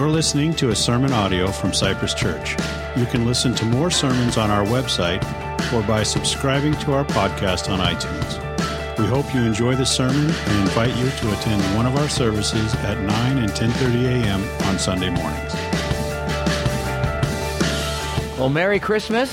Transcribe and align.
You're 0.00 0.08
listening 0.08 0.54
to 0.54 0.70
a 0.70 0.74
sermon 0.74 1.12
audio 1.12 1.48
from 1.48 1.74
Cypress 1.74 2.14
Church. 2.14 2.52
You 2.96 3.04
can 3.04 3.26
listen 3.26 3.54
to 3.56 3.66
more 3.66 3.90
sermons 3.90 4.38
on 4.38 4.50
our 4.50 4.64
website 4.64 5.22
or 5.74 5.86
by 5.86 6.04
subscribing 6.04 6.72
to 6.78 6.94
our 6.94 7.04
podcast 7.04 7.68
on 7.68 7.80
iTunes. 7.80 8.98
We 8.98 9.04
hope 9.04 9.34
you 9.34 9.42
enjoy 9.42 9.76
the 9.76 9.84
sermon 9.84 10.30
and 10.30 10.60
invite 10.62 10.96
you 10.96 11.10
to 11.10 11.32
attend 11.38 11.62
one 11.76 11.84
of 11.84 11.96
our 11.96 12.08
services 12.08 12.74
at 12.76 12.98
9 12.98 13.36
and 13.36 13.50
10:30 13.50 14.06
a.m. 14.06 14.42
on 14.66 14.78
Sunday 14.78 15.10
mornings. 15.10 15.52
Well, 18.38 18.48
Merry 18.48 18.80
Christmas. 18.80 19.30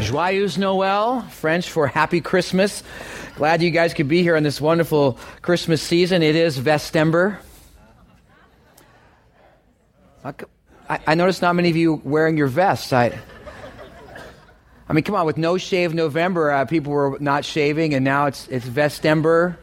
Joyeux 0.00 0.56
Noël, 0.56 1.28
French 1.28 1.70
for 1.70 1.86
Happy 1.86 2.22
Christmas. 2.22 2.82
Glad 3.36 3.60
you 3.60 3.70
guys 3.70 3.92
could 3.92 4.08
be 4.08 4.22
here 4.22 4.34
on 4.34 4.44
this 4.44 4.62
wonderful 4.62 5.18
Christmas 5.42 5.82
season. 5.82 6.22
It 6.22 6.36
is 6.36 6.58
Vestember. 6.58 7.36
I, 10.24 11.00
I 11.06 11.14
noticed 11.16 11.42
not 11.42 11.56
many 11.56 11.70
of 11.70 11.76
you 11.76 12.00
wearing 12.04 12.36
your 12.36 12.46
vests. 12.46 12.92
I, 12.92 13.18
I 14.88 14.92
mean, 14.92 15.02
come 15.02 15.16
on, 15.16 15.26
with 15.26 15.36
no 15.36 15.58
shave 15.58 15.94
November, 15.94 16.52
uh, 16.52 16.64
people 16.64 16.92
were 16.92 17.16
not 17.18 17.44
shaving, 17.44 17.94
and 17.94 18.04
now 18.04 18.26
it's, 18.26 18.46
it's 18.48 18.64
Vestember. 18.64 19.56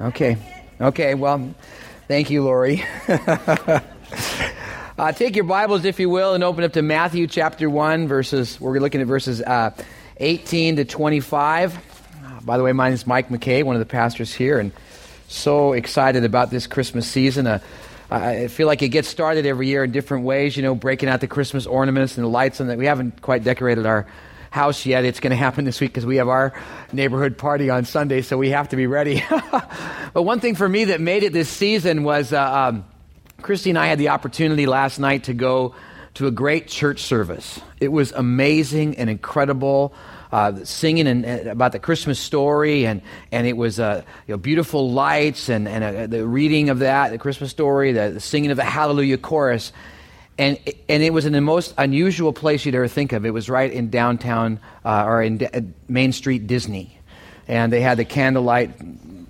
Okay, 0.00 0.38
okay, 0.80 1.14
well, 1.14 1.54
thank 2.08 2.30
you, 2.30 2.42
Lori. 2.42 2.82
uh, 3.08 3.80
take 5.12 5.36
your 5.36 5.44
Bibles, 5.44 5.84
if 5.84 6.00
you 6.00 6.08
will, 6.08 6.32
and 6.32 6.42
open 6.42 6.64
up 6.64 6.72
to 6.72 6.82
Matthew 6.82 7.26
chapter 7.26 7.68
1, 7.68 8.08
verses, 8.08 8.58
we're 8.60 8.78
looking 8.78 9.02
at 9.02 9.06
verses 9.06 9.42
uh, 9.42 9.72
18 10.16 10.76
to 10.76 10.86
25. 10.86 11.76
Uh, 11.76 12.40
by 12.40 12.56
the 12.56 12.62
way, 12.62 12.72
my 12.72 12.86
name 12.86 12.94
is 12.94 13.06
Mike 13.06 13.28
McKay, 13.28 13.62
one 13.62 13.76
of 13.76 13.80
the 13.80 13.86
pastors 13.86 14.32
here, 14.32 14.58
and 14.58 14.72
so 15.28 15.74
excited 15.74 16.24
about 16.24 16.50
this 16.50 16.66
Christmas 16.66 17.06
season. 17.06 17.46
Uh, 17.46 17.58
I 18.10 18.48
feel 18.48 18.66
like 18.66 18.82
it 18.82 18.88
gets 18.88 19.08
started 19.08 19.46
every 19.46 19.68
year 19.68 19.84
in 19.84 19.92
different 19.92 20.24
ways, 20.24 20.56
you 20.56 20.64
know, 20.64 20.74
breaking 20.74 21.08
out 21.08 21.20
the 21.20 21.28
Christmas 21.28 21.64
ornaments 21.64 22.16
and 22.16 22.24
the 22.24 22.30
lights, 22.30 22.58
and 22.58 22.68
that 22.68 22.76
we 22.76 22.86
haven't 22.86 23.22
quite 23.22 23.44
decorated 23.44 23.86
our 23.86 24.06
house 24.50 24.84
yet. 24.84 25.04
It's 25.04 25.20
going 25.20 25.30
to 25.30 25.36
happen 25.36 25.64
this 25.64 25.80
week 25.80 25.90
because 25.90 26.04
we 26.04 26.16
have 26.16 26.28
our 26.28 26.52
neighborhood 26.92 27.38
party 27.38 27.70
on 27.70 27.84
Sunday, 27.84 28.22
so 28.22 28.36
we 28.36 28.50
have 28.50 28.70
to 28.70 28.76
be 28.76 28.88
ready. 28.88 29.22
but 30.12 30.22
one 30.22 30.40
thing 30.40 30.56
for 30.56 30.68
me 30.68 30.86
that 30.86 31.00
made 31.00 31.22
it 31.22 31.32
this 31.32 31.48
season 31.48 32.02
was 32.02 32.32
uh, 32.32 32.42
um, 32.42 32.84
Christy 33.42 33.70
and 33.70 33.78
I 33.78 33.86
had 33.86 33.98
the 33.98 34.08
opportunity 34.08 34.66
last 34.66 34.98
night 34.98 35.24
to 35.24 35.34
go 35.34 35.76
to 36.14 36.26
a 36.26 36.32
great 36.32 36.66
church 36.66 37.02
service. 37.02 37.60
It 37.78 37.92
was 37.92 38.10
amazing 38.10 38.96
and 38.96 39.08
incredible 39.08 39.94
uh, 40.32 40.64
singing 40.64 41.06
and, 41.06 41.24
uh, 41.24 41.50
about 41.50 41.72
the 41.72 41.78
Christmas 41.78 42.18
story, 42.18 42.86
and, 42.86 43.02
and 43.32 43.46
it 43.46 43.56
was 43.56 43.80
uh, 43.80 44.02
you 44.26 44.34
know, 44.34 44.38
beautiful 44.38 44.90
lights 44.90 45.48
and, 45.48 45.66
and 45.68 45.84
uh, 45.84 46.06
the 46.06 46.26
reading 46.26 46.70
of 46.70 46.80
that, 46.80 47.10
the 47.10 47.18
Christmas 47.18 47.50
story, 47.50 47.92
the, 47.92 48.10
the 48.10 48.20
singing 48.20 48.50
of 48.50 48.56
the 48.56 48.64
Hallelujah 48.64 49.18
chorus. 49.18 49.72
And, 50.38 50.58
and 50.88 51.02
it 51.02 51.12
was 51.12 51.26
in 51.26 51.32
the 51.34 51.40
most 51.40 51.74
unusual 51.76 52.32
place 52.32 52.64
you'd 52.64 52.74
ever 52.74 52.88
think 52.88 53.12
of. 53.12 53.26
It 53.26 53.30
was 53.30 53.50
right 53.50 53.70
in 53.70 53.90
downtown 53.90 54.58
uh, 54.84 55.04
or 55.04 55.22
in 55.22 55.38
D- 55.38 55.46
uh, 55.46 55.60
Main 55.86 56.12
Street 56.12 56.46
Disney. 56.46 56.96
And 57.46 57.72
they 57.72 57.80
had 57.80 57.98
the 57.98 58.04
candlelight 58.04 58.70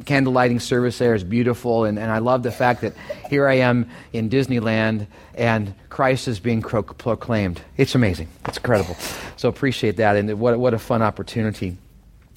candle 0.04 0.32
lighting 0.32 0.60
service 0.60 0.98
there 0.98 1.14
is 1.14 1.24
beautiful, 1.24 1.84
and, 1.84 1.98
and 1.98 2.10
I 2.10 2.18
love 2.18 2.42
the 2.42 2.50
fact 2.50 2.80
that 2.82 2.94
here 3.28 3.46
I 3.48 3.54
am 3.54 3.88
in 4.12 4.30
Disneyland 4.30 5.06
and 5.34 5.74
Christ 5.88 6.28
is 6.28 6.40
being 6.40 6.62
pro- 6.62 6.82
proclaimed. 6.82 7.60
It's 7.76 7.94
amazing. 7.94 8.28
It's 8.46 8.56
incredible. 8.56 8.96
So 9.36 9.48
appreciate 9.48 9.96
that, 9.96 10.16
and 10.16 10.38
what, 10.38 10.58
what 10.58 10.74
a 10.74 10.78
fun 10.78 11.02
opportunity. 11.02 11.76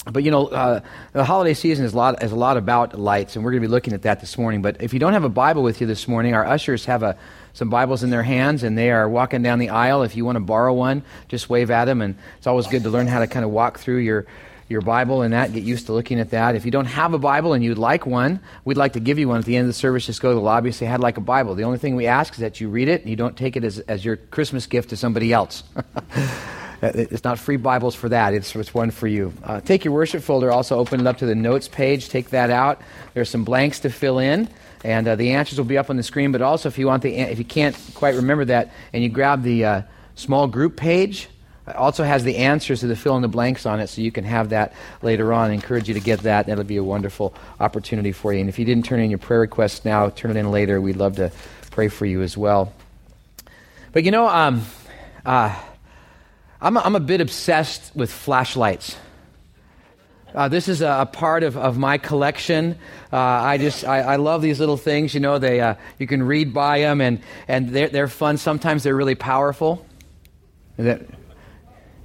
But 0.06 0.24
you 0.24 0.32
know, 0.32 0.48
uh, 0.48 0.82
the 1.14 1.24
holiday 1.24 1.54
season 1.54 1.86
is 1.86 1.94
a, 1.94 1.98
lot, 1.98 2.22
is 2.22 2.34
a 2.34 2.36
lot 2.36 2.58
about 2.58 3.00
lights, 3.00 3.36
and 3.36 3.46
we're 3.46 3.52
going 3.52 3.62
to 3.62 3.68
be 3.68 3.72
looking 3.72 3.94
at 3.94 4.02
that 4.02 4.20
this 4.20 4.38
morning. 4.38 4.62
But 4.62 4.82
if 4.82 4.94
you 4.94 5.00
don't 5.00 5.14
have 5.14 5.24
a 5.24 5.30
Bible 5.30 5.64
with 5.64 5.80
you 5.80 5.88
this 5.88 6.10
morning, 6.10 6.34
our 6.34 6.46
ushers 6.46 6.86
have 6.86 7.04
a, 7.04 7.18
some 7.54 7.70
Bibles 7.70 8.04
in 8.04 8.10
their 8.10 8.24
hands, 8.24 8.64
and 8.64 8.78
they 8.78 8.92
are 8.92 9.08
walking 9.08 9.44
down 9.44 9.60
the 9.60 9.70
aisle. 9.70 10.04
If 10.04 10.18
you 10.18 10.26
want 10.26 10.36
to 10.36 10.42
borrow 10.42 10.74
one, 10.74 11.04
just 11.30 11.50
wave 11.50 11.72
at 11.72 11.86
them, 11.86 12.02
and 12.02 12.16
it's 12.38 12.48
always 12.48 12.68
good 12.68 12.84
to 12.84 12.90
learn 12.90 13.08
how 13.08 13.20
to 13.20 13.28
kind 13.28 13.46
of 13.46 13.52
walk 13.52 13.80
through 13.80 14.00
your 14.00 14.26
your 14.70 14.82
Bible 14.82 15.22
and 15.22 15.34
that, 15.34 15.54
get 15.54 15.64
used 15.64 15.88
to 15.88 15.94
looking 15.94 16.20
at 16.20 16.32
that. 16.32 16.56
If 16.56 16.66
you 16.66 16.72
don't 16.72 16.86
have 16.86 17.14
a 17.14 17.20
Bible 17.20 17.54
and 17.54 17.64
you'd 17.64 17.78
like 17.78 18.06
one, 18.06 18.40
we'd 18.66 18.78
like 18.78 18.94
to 18.94 19.00
give 19.00 19.20
you 19.20 19.28
one 19.28 19.40
at 19.40 19.46
the 19.46 19.56
end 19.56 19.64
of 19.64 19.70
the 19.70 19.74
service. 19.74 20.06
Just 20.06 20.22
go 20.22 20.30
to 20.30 20.36
the 20.36 20.42
lobby 20.42 20.70
and 20.70 20.76
say, 20.76 20.88
I'd 20.88 21.00
like 21.00 21.18
a 21.18 21.22
Bible. 21.22 21.56
The 21.56 21.64
only 21.64 21.78
thing 21.78 21.96
we 21.96 22.08
ask 22.08 22.34
is 22.34 22.40
that 22.40 22.60
you 22.62 22.70
read 22.70 22.88
it 22.88 23.02
and 23.02 23.10
you 23.10 23.16
don't 23.16 23.38
take 23.38 23.56
it 23.56 23.64
as, 23.64 23.80
as 23.80 24.04
your 24.04 24.18
Christmas 24.18 24.66
gift 24.66 24.90
to 24.90 24.98
somebody 24.98 25.34
else. 25.34 25.64
it's 26.82 27.24
not 27.24 27.40
free 27.40 27.58
Bibles 27.58 27.96
for 27.96 28.10
that, 28.10 28.34
it's, 28.34 28.56
it's 28.56 28.74
one 28.74 28.92
for 28.92 29.08
you. 29.08 29.34
Uh, 29.44 29.62
take 29.62 29.86
your 29.86 29.94
worship 29.94 30.24
folder, 30.24 30.52
also 30.52 30.78
open 30.78 31.00
it 31.00 31.08
up 31.08 31.18
to 31.18 31.26
the 31.26 31.36
notes 31.36 31.68
page, 31.68 32.10
take 32.10 32.30
that 32.32 32.50
out. 32.50 32.82
There's 33.14 33.30
some 33.30 33.44
blanks 33.44 33.80
to 33.82 33.90
fill 33.90 34.20
in. 34.20 34.50
And 34.84 35.08
uh, 35.08 35.16
the 35.16 35.32
answers 35.32 35.58
will 35.58 35.66
be 35.66 35.78
up 35.78 35.90
on 35.90 35.96
the 35.96 36.04
screen. 36.04 36.34
But 36.34 36.42
also, 36.42 36.68
if 36.68 36.78
you 36.78 36.88
want 36.88 37.04
the, 37.04 37.16
if 37.16 37.40
you 37.40 37.46
can't 37.46 37.78
quite 37.94 38.16
remember 38.16 38.44
that, 38.46 38.72
and 38.92 39.02
you 39.02 39.08
grab 39.08 39.42
the 39.42 39.64
uh, 39.66 39.82
small 40.16 40.48
group 40.48 40.76
page, 40.76 41.30
it 41.68 41.76
also 41.76 42.04
has 42.04 42.24
the 42.24 42.38
answers 42.38 42.82
to 42.82 42.88
the 42.88 42.96
fill 42.96 43.16
in 43.16 43.22
the 43.22 43.28
blanks 43.30 43.66
on 43.66 43.80
it, 43.80 43.88
so 43.88 44.02
you 44.02 44.12
can 44.12 44.26
have 44.26 44.50
that 44.50 44.74
later 45.02 45.32
on. 45.32 45.52
I 45.52 45.54
encourage 45.54 45.88
you 45.88 45.94
to 45.94 46.02
get 46.02 46.20
that. 46.22 46.48
That'll 46.48 46.66
be 46.66 46.78
a 46.78 46.84
wonderful 46.84 47.34
opportunity 47.60 48.12
for 48.12 48.34
you. 48.34 48.42
And 48.42 48.50
if 48.50 48.60
you 48.60 48.66
didn't 48.66 48.86
turn 48.86 49.00
in 49.00 49.10
your 49.10 49.20
prayer 49.20 49.40
requests 49.40 49.86
now, 49.86 50.10
turn 50.10 50.32
it 50.32 50.38
in 50.38 50.52
later. 50.52 50.82
We'd 50.82 50.98
love 50.98 51.16
to 51.18 51.32
pray 51.72 51.88
for 51.88 52.06
you 52.06 52.22
as 52.22 52.38
well. 52.38 52.74
But 53.94 54.04
you 54.04 54.12
know, 54.12 54.28
um, 54.28 54.66
uh, 55.26 55.58
I'm, 56.60 56.76
a, 56.76 56.82
I'm 56.82 56.96
a 56.96 57.00
bit 57.00 57.22
obsessed 57.22 57.96
with 57.96 58.12
flashlights. 58.12 58.98
Uh, 60.34 60.48
this 60.48 60.68
is 60.68 60.82
a, 60.82 61.02
a, 61.02 61.06
part 61.06 61.44
of, 61.44 61.56
of 61.56 61.78
my 61.78 61.98
collection. 61.98 62.78
Uh, 63.12 63.18
I 63.18 63.58
just 63.58 63.86
I, 63.86 64.00
I, 64.00 64.16
love 64.16 64.42
these 64.42 64.60
little 64.60 64.78
things. 64.78 65.14
You 65.14 65.20
know, 65.20 65.38
they 65.38 65.62
uh, 65.62 65.76
you 66.00 66.08
can 66.08 66.24
read 66.24 66.54
by 66.54 66.80
them 66.80 67.02
and 67.02 67.22
and 67.48 67.70
they're 67.70 67.90
they're 67.90 68.08
fun. 68.08 68.38
Sometimes 68.38 68.82
they're 68.82 68.96
really 68.96 69.14
powerful. 69.14 69.86
That, 70.78 71.02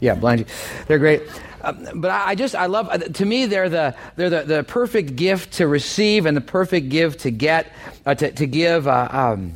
yeah, 0.01 0.15
blind. 0.15 0.47
They're 0.87 0.99
great. 0.99 1.23
Um, 1.63 1.87
but 1.97 2.11
I, 2.11 2.29
I 2.29 2.35
just, 2.35 2.55
I 2.55 2.67
love, 2.67 2.89
uh, 2.89 2.99
to 2.99 3.25
me, 3.25 3.47
they're, 3.47 3.69
the, 3.69 3.95
they're 4.17 4.31
the, 4.31 4.43
the 4.43 4.65
perfect 4.65 5.17
gift 5.17 5.55
to 5.55 5.67
receive 5.67 6.27
and 6.27 6.37
the 6.37 6.43
perfect 6.43 6.89
gift 6.89 7.21
to 7.21 7.31
get, 7.31 7.73
uh, 8.07 8.15
to, 8.15 8.31
to 8.33 8.47
give. 8.47 8.87
Uh, 8.87 9.09
um, 9.11 9.55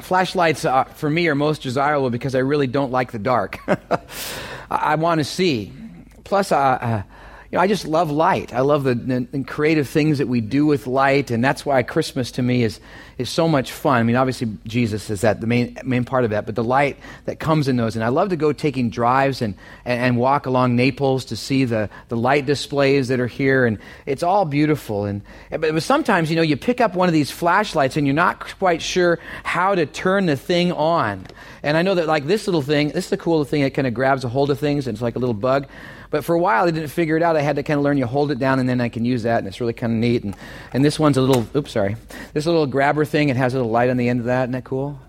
flashlights, 0.00 0.64
uh, 0.64 0.84
for 0.84 1.10
me, 1.10 1.28
are 1.28 1.34
most 1.34 1.62
desirable 1.62 2.10
because 2.10 2.34
I 2.34 2.40
really 2.40 2.66
don't 2.66 2.92
like 2.92 3.12
the 3.12 3.18
dark. 3.18 3.58
I, 3.68 3.98
I 4.70 4.94
want 4.96 5.18
to 5.18 5.24
see. 5.24 5.72
Plus, 6.24 6.50
uh, 6.50 6.56
uh, 6.56 7.02
you 7.54 7.58
know, 7.58 7.62
I 7.62 7.68
just 7.68 7.86
love 7.86 8.10
light. 8.10 8.52
I 8.52 8.62
love 8.62 8.82
the, 8.82 8.96
the, 8.96 9.20
the, 9.30 9.44
creative 9.44 9.88
things 9.88 10.18
that 10.18 10.26
we 10.26 10.40
do 10.40 10.66
with 10.66 10.88
light, 10.88 11.30
and 11.30 11.44
that's 11.44 11.64
why 11.64 11.84
Christmas 11.84 12.32
to 12.32 12.42
me 12.42 12.64
is, 12.64 12.80
is 13.16 13.30
so 13.30 13.46
much 13.46 13.70
fun. 13.70 14.00
I 14.00 14.02
mean, 14.02 14.16
obviously, 14.16 14.48
Jesus 14.66 15.08
is 15.08 15.20
that 15.20 15.40
the 15.40 15.46
main, 15.46 15.78
main 15.84 16.04
part 16.04 16.24
of 16.24 16.30
that, 16.30 16.46
but 16.46 16.56
the 16.56 16.64
light 16.64 16.98
that 17.26 17.38
comes 17.38 17.68
in 17.68 17.76
those. 17.76 17.94
And 17.94 18.04
I 18.04 18.08
love 18.08 18.30
to 18.30 18.36
go 18.36 18.52
taking 18.52 18.90
drives 18.90 19.40
and, 19.40 19.54
and, 19.84 20.02
and 20.02 20.16
walk 20.16 20.46
along 20.46 20.74
Naples 20.74 21.26
to 21.26 21.36
see 21.36 21.64
the, 21.64 21.88
the 22.08 22.16
light 22.16 22.44
displays 22.44 23.06
that 23.06 23.20
are 23.20 23.28
here, 23.28 23.66
and 23.66 23.78
it's 24.04 24.24
all 24.24 24.44
beautiful. 24.44 25.04
And, 25.04 25.22
but, 25.48 25.80
sometimes, 25.80 26.30
you 26.30 26.34
know, 26.34 26.42
you 26.42 26.56
pick 26.56 26.80
up 26.80 26.96
one 26.96 27.08
of 27.08 27.12
these 27.12 27.30
flashlights 27.30 27.96
and 27.96 28.04
you're 28.04 28.14
not 28.14 28.58
quite 28.58 28.82
sure 28.82 29.20
how 29.44 29.76
to 29.76 29.86
turn 29.86 30.26
the 30.26 30.36
thing 30.36 30.72
on. 30.72 31.24
And 31.62 31.76
I 31.76 31.82
know 31.82 31.94
that, 31.94 32.08
like, 32.08 32.26
this 32.26 32.48
little 32.48 32.62
thing, 32.62 32.88
this 32.88 33.04
is 33.04 33.10
the 33.10 33.16
cool 33.16 33.44
thing 33.44 33.62
that 33.62 33.74
kind 33.74 33.86
of 33.86 33.94
grabs 33.94 34.24
a 34.24 34.28
hold 34.28 34.50
of 34.50 34.58
things, 34.58 34.88
and 34.88 34.96
it's 34.96 35.02
like 35.02 35.14
a 35.14 35.20
little 35.20 35.34
bug. 35.34 35.68
But 36.14 36.24
for 36.24 36.36
a 36.36 36.38
while, 36.38 36.62
I 36.62 36.70
didn't 36.70 36.90
figure 36.90 37.16
it 37.16 37.24
out. 37.24 37.34
I 37.34 37.40
had 37.40 37.56
to 37.56 37.64
kind 37.64 37.76
of 37.76 37.82
learn 37.82 37.98
you 37.98 38.06
hold 38.06 38.30
it 38.30 38.38
down 38.38 38.60
and 38.60 38.68
then 38.68 38.80
I 38.80 38.88
can 38.88 39.04
use 39.04 39.24
that, 39.24 39.38
and 39.38 39.48
it's 39.48 39.60
really 39.60 39.72
kind 39.72 39.94
of 39.94 39.98
neat. 39.98 40.22
And, 40.22 40.36
and 40.72 40.84
this 40.84 40.96
one's 40.96 41.16
a 41.16 41.20
little, 41.20 41.44
oops, 41.56 41.72
sorry. 41.72 41.96
This 42.34 42.46
little 42.46 42.68
grabber 42.68 43.04
thing, 43.04 43.30
it 43.30 43.36
has 43.36 43.52
a 43.52 43.56
little 43.56 43.72
light 43.72 43.90
on 43.90 43.96
the 43.96 44.08
end 44.08 44.20
of 44.20 44.26
that. 44.26 44.44
Isn't 44.44 44.52
that 44.52 44.62
cool? 44.62 45.00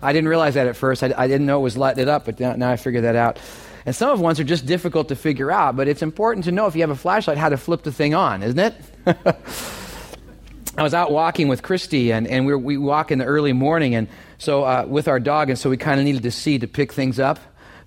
I 0.00 0.12
didn't 0.12 0.28
realize 0.28 0.54
that 0.54 0.68
at 0.68 0.76
first. 0.76 1.02
I, 1.02 1.12
I 1.18 1.26
didn't 1.26 1.48
know 1.48 1.58
it 1.58 1.62
was 1.64 1.76
lighting 1.76 2.02
it 2.02 2.08
up, 2.08 2.26
but 2.26 2.38
now, 2.38 2.52
now 2.54 2.70
I 2.70 2.76
figured 2.76 3.02
that 3.02 3.16
out. 3.16 3.40
And 3.84 3.92
some 3.92 4.10
of 4.10 4.20
ones 4.20 4.38
are 4.38 4.44
just 4.44 4.64
difficult 4.64 5.08
to 5.08 5.16
figure 5.16 5.50
out, 5.50 5.74
but 5.74 5.88
it's 5.88 6.00
important 6.00 6.44
to 6.44 6.52
know 6.52 6.68
if 6.68 6.76
you 6.76 6.82
have 6.82 6.90
a 6.90 6.94
flashlight 6.94 7.38
how 7.38 7.48
to 7.48 7.56
flip 7.56 7.82
the 7.82 7.90
thing 7.90 8.14
on, 8.14 8.44
isn't 8.44 8.60
it? 8.60 8.74
I 10.78 10.84
was 10.84 10.94
out 10.94 11.10
walking 11.10 11.48
with 11.48 11.64
Christy, 11.64 12.12
and, 12.12 12.28
and 12.28 12.46
we, 12.46 12.54
we 12.54 12.76
walk 12.78 13.10
in 13.10 13.18
the 13.18 13.24
early 13.24 13.52
morning, 13.52 13.96
and 13.96 14.06
so 14.38 14.62
uh, 14.62 14.84
with 14.86 15.08
our 15.08 15.18
dog, 15.18 15.50
and 15.50 15.58
so 15.58 15.70
we 15.70 15.76
kind 15.76 15.98
of 15.98 16.06
needed 16.06 16.22
to 16.22 16.30
see 16.30 16.60
to 16.60 16.68
pick 16.68 16.92
things 16.92 17.18
up. 17.18 17.40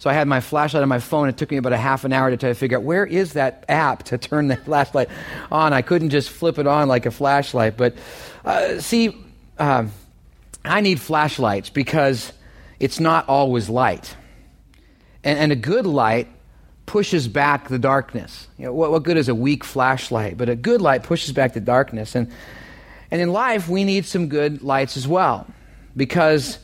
So 0.05 0.11
I 0.11 0.13
had 0.13 0.27
my 0.27 0.39
flashlight 0.39 0.83
on 0.83 0.89
my 0.89 0.99
phone. 0.99 1.29
It 1.29 1.37
took 1.37 1.49
me 1.49 1.57
about 1.57 1.73
a 1.73 1.77
half 1.77 2.03
an 2.03 2.13
hour 2.13 2.29
to 2.29 2.37
try 2.37 2.49
to 2.49 2.53
figure 2.53 2.77
out 2.77 2.83
where 2.83 3.07
is 3.07 3.33
that 3.33 3.65
app 3.67 4.03
to 4.03 4.19
turn 4.19 4.49
the 4.49 4.55
flashlight 4.65 5.09
on. 5.51 5.73
I 5.73 5.81
couldn't 5.81 6.11
just 6.11 6.29
flip 6.29 6.59
it 6.59 6.67
on 6.67 6.87
like 6.87 7.07
a 7.07 7.11
flashlight. 7.11 7.75
But 7.75 7.95
uh, 8.45 8.79
see, 8.81 9.17
uh, 9.57 9.87
I 10.63 10.81
need 10.81 10.99
flashlights 11.01 11.71
because 11.71 12.33
it's 12.79 12.99
not 12.99 13.27
always 13.27 13.67
light. 13.67 14.15
And, 15.23 15.39
and 15.39 15.51
a 15.51 15.55
good 15.55 15.87
light 15.87 16.27
pushes 16.85 17.27
back 17.27 17.69
the 17.69 17.79
darkness. 17.79 18.47
You 18.59 18.65
know, 18.65 18.73
what, 18.73 18.91
what 18.91 19.01
good 19.01 19.17
is 19.17 19.27
a 19.27 19.33
weak 19.33 19.63
flashlight? 19.63 20.37
But 20.37 20.49
a 20.49 20.55
good 20.55 20.81
light 20.81 21.01
pushes 21.01 21.31
back 21.31 21.53
the 21.53 21.61
darkness. 21.61 22.13
And, 22.13 22.31
and 23.09 23.23
in 23.23 23.33
life, 23.33 23.67
we 23.67 23.83
need 23.83 24.05
some 24.05 24.27
good 24.27 24.61
lights 24.61 24.97
as 24.97 25.07
well 25.07 25.47
because 25.97 26.59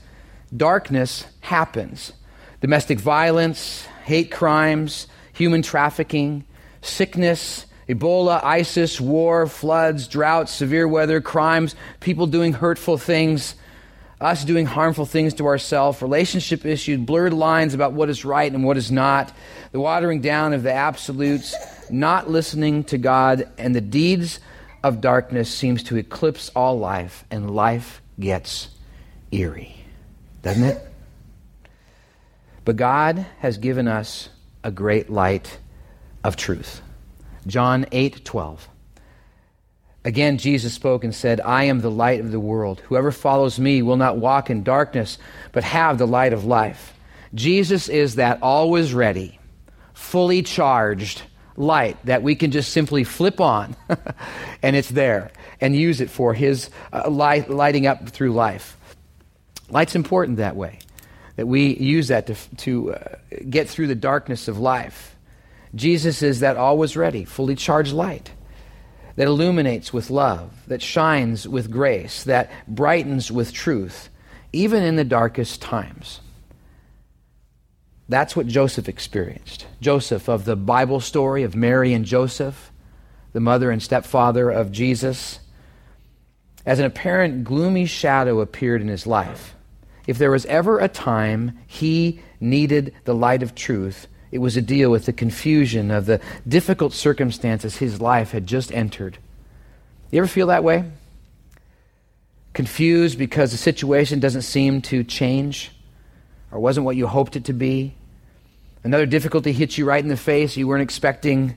darkness 0.56 1.26
happens 1.40 2.14
domestic 2.62 3.00
violence, 3.00 3.86
hate 4.06 4.32
crimes, 4.32 5.08
human 5.34 5.62
trafficking, 5.62 6.46
sickness, 6.82 7.66
Ebola, 7.90 8.42
ISIS, 8.44 9.02
war, 9.02 9.48
floods, 9.48 10.08
droughts, 10.08 10.54
severe 10.54 10.88
weather, 10.88 11.20
crimes, 11.20 11.76
people 12.00 12.28
doing 12.28 12.54
hurtful 12.54 12.98
things. 12.98 13.56
us 14.22 14.46
doing 14.46 14.68
harmful 14.68 15.06
things 15.06 15.34
to 15.34 15.48
ourselves, 15.48 16.02
relationship 16.02 16.64
issues, 16.64 17.00
blurred 17.00 17.34
lines 17.34 17.74
about 17.74 17.94
what 17.94 18.08
is 18.08 18.24
right 18.24 18.52
and 18.54 18.64
what 18.64 18.78
is 18.78 18.92
not, 18.92 19.36
the 19.72 19.80
watering 19.80 20.22
down 20.22 20.54
of 20.54 20.62
the 20.62 20.72
absolutes, 20.72 21.56
not 21.90 22.30
listening 22.30 22.84
to 22.84 23.00
God, 23.00 23.50
and 23.58 23.76
the 23.76 23.82
deeds 23.82 24.40
of 24.84 25.02
darkness 25.02 25.50
seems 25.50 25.82
to 25.84 25.98
eclipse 25.98 26.52
all 26.56 26.78
life, 26.78 27.26
and 27.32 27.50
life 27.50 28.02
gets 28.20 28.70
eerie, 29.32 29.76
doesn't 30.44 30.64
it? 30.64 30.91
But 32.66 32.76
God 32.76 33.26
has 33.40 33.58
given 33.58 33.88
us 33.88 34.30
a 34.64 34.72
great 34.72 35.10
light 35.10 35.60
of 36.24 36.36
truth. 36.36 36.82
John 37.48 37.86
8 37.92 38.24
12. 38.24 38.68
Again, 40.04 40.40
Jesus 40.40 40.74
spoke 40.74 41.04
and 41.04 41.14
said, 41.14 41.40
I 41.42 41.66
am 41.66 41.82
the 41.82 41.92
light 41.92 42.20
of 42.20 42.32
the 42.32 42.40
world. 42.40 42.82
Whoever 42.82 43.12
follows 43.12 43.60
me 43.60 43.84
will 43.84 43.98
not 43.98 44.18
walk 44.18 44.50
in 44.50 44.64
darkness, 44.64 45.20
but 45.52 45.64
have 45.64 46.00
the 46.00 46.08
light 46.08 46.34
of 46.34 46.44
life. 46.44 46.94
Jesus 47.36 47.88
is 47.88 48.16
that 48.16 48.42
always 48.42 48.94
ready, 48.94 49.40
fully 49.94 50.42
charged 50.42 51.22
light 51.56 51.98
that 52.06 52.24
we 52.24 52.36
can 52.36 52.50
just 52.52 52.72
simply 52.72 53.04
flip 53.04 53.40
on 53.40 53.76
and 54.64 54.76
it's 54.76 54.90
there 54.90 55.32
and 55.60 55.76
use 55.76 56.02
it 56.02 56.10
for 56.10 56.34
his 56.34 56.70
uh, 56.92 57.10
light, 57.10 57.50
lighting 57.50 57.86
up 57.86 58.10
through 58.10 58.34
life. 58.34 58.78
Light's 59.70 59.96
important 59.96 60.38
that 60.38 60.56
way, 60.56 60.80
that 61.42 61.48
we 61.48 61.76
use 61.76 62.10
that 62.10 62.28
to, 62.28 62.36
to 62.58 62.94
uh, 62.94 63.16
get 63.50 63.68
through 63.68 63.88
the 63.88 63.96
darkness 63.96 64.48
of 64.48 64.60
life. 64.60 65.16
Jesus 65.74 66.22
is 66.22 66.42
that 66.42 66.56
always 66.56 66.96
ready, 66.96 67.26
fully 67.26 67.56
charged 67.56 67.94
light 67.94 68.30
that 69.16 69.26
illuminates 69.26 69.92
with 69.92 70.12
love, 70.12 70.52
that 70.68 70.84
shines 70.84 71.48
with 71.48 71.72
grace, 71.72 72.26
that 72.26 72.52
brightens 72.68 73.32
with 73.32 73.52
truth, 73.52 74.10
even 74.54 74.84
in 74.84 74.98
the 74.98 75.04
darkest 75.04 75.64
times. 75.64 76.20
That's 78.08 78.36
what 78.36 78.46
Joseph 78.46 78.88
experienced. 78.88 79.66
Joseph, 79.82 80.30
of 80.30 80.46
the 80.46 80.56
Bible 80.56 81.00
story 81.00 81.42
of 81.42 81.56
Mary 81.56 81.92
and 81.92 82.06
Joseph, 82.06 82.72
the 83.34 83.40
mother 83.40 83.72
and 83.72 83.82
stepfather 83.82 84.52
of 84.52 84.72
Jesus, 84.72 85.40
as 86.68 86.78
an 86.78 86.86
apparent 86.86 87.46
gloomy 87.46 87.88
shadow 87.88 88.42
appeared 88.42 88.84
in 88.84 88.90
his 88.90 89.08
life. 89.08 89.56
If 90.12 90.18
there 90.18 90.32
was 90.32 90.46
ever 90.48 90.78
a 90.78 90.90
time 90.90 91.58
he 91.66 92.20
needed 92.42 92.94
the 93.06 93.16
light 93.16 93.42
of 93.42 93.56
truth, 93.56 94.08
it 94.30 94.40
was 94.40 94.58
a 94.58 94.62
deal 94.62 94.92
with 94.92 95.06
the 95.06 95.14
confusion 95.14 95.90
of 95.90 96.06
the 96.06 96.20
difficult 96.46 96.92
circumstances 96.92 97.78
his 97.78 98.02
life 98.02 98.32
had 98.32 98.46
just 98.46 98.74
entered. 98.74 99.20
You 100.12 100.18
ever 100.18 100.28
feel 100.28 100.48
that 100.48 100.66
way? 100.66 100.84
Confused 102.52 103.18
because 103.18 103.52
the 103.52 103.58
situation 103.58 104.20
doesn't 104.20 104.42
seem 104.42 104.82
to 104.82 105.06
change 105.06 105.72
or 106.52 106.60
wasn't 106.60 106.86
what 106.86 106.98
you 106.98 107.08
hoped 107.08 107.38
it 107.38 107.46
to 107.46 107.54
be? 107.54 107.96
Another 108.84 109.06
difficulty 109.06 109.54
hits 109.54 109.78
you 109.78 109.86
right 109.86 110.04
in 110.04 110.10
the 110.10 110.18
face. 110.18 110.58
You 110.58 110.68
weren't 110.68 110.84
expecting. 110.84 111.56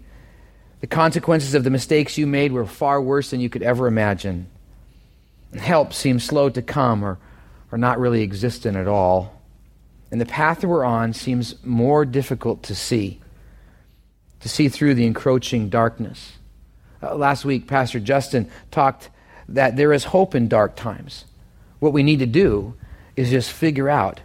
The 0.81 0.87
consequences 0.87 1.56
of 1.56 1.65
the 1.65 1.71
mistakes 1.71 2.17
you 2.17 2.29
made 2.29 2.53
were 2.53 2.67
far 2.67 3.03
worse 3.03 3.31
than 3.31 3.41
you 3.41 3.51
could 3.51 3.65
ever 3.65 3.89
imagine. 3.89 4.47
Help 5.59 5.93
seems 5.93 6.23
slow 6.23 6.51
to 6.51 6.62
come 6.62 7.05
or, 7.05 7.19
or 7.75 7.79
not 7.79 7.99
really 7.99 8.23
existent 8.23 8.76
at 8.76 8.87
all 8.87 9.35
and 10.15 10.21
the 10.21 10.26
path 10.26 10.65
we're 10.65 10.85
on 10.85 11.12
seems 11.12 11.56
more 11.65 12.05
difficult 12.05 12.62
to 12.62 12.75
see, 12.76 13.21
to 14.38 14.49
see 14.49 14.69
through 14.69 14.94
the 14.94 15.06
encroaching 15.06 15.69
darkness. 15.69 16.35
Uh, 17.03 17.17
last 17.17 17.44
week, 17.44 17.67
Pastor 17.67 17.99
Justin 17.99 18.49
talked 18.71 19.11
that 19.49 19.76
there 19.76 19.93
is 19.93 20.05
hope 20.05 20.37
in 20.37 20.47
dark 20.47 20.76
times. 20.76 21.25
What 21.81 21.93
we 21.93 22.05
need 22.05 22.21
to 22.21 22.26
do 22.26 22.76
is 23.17 23.29
just 23.29 23.50
figure 23.50 23.88
out 23.88 24.20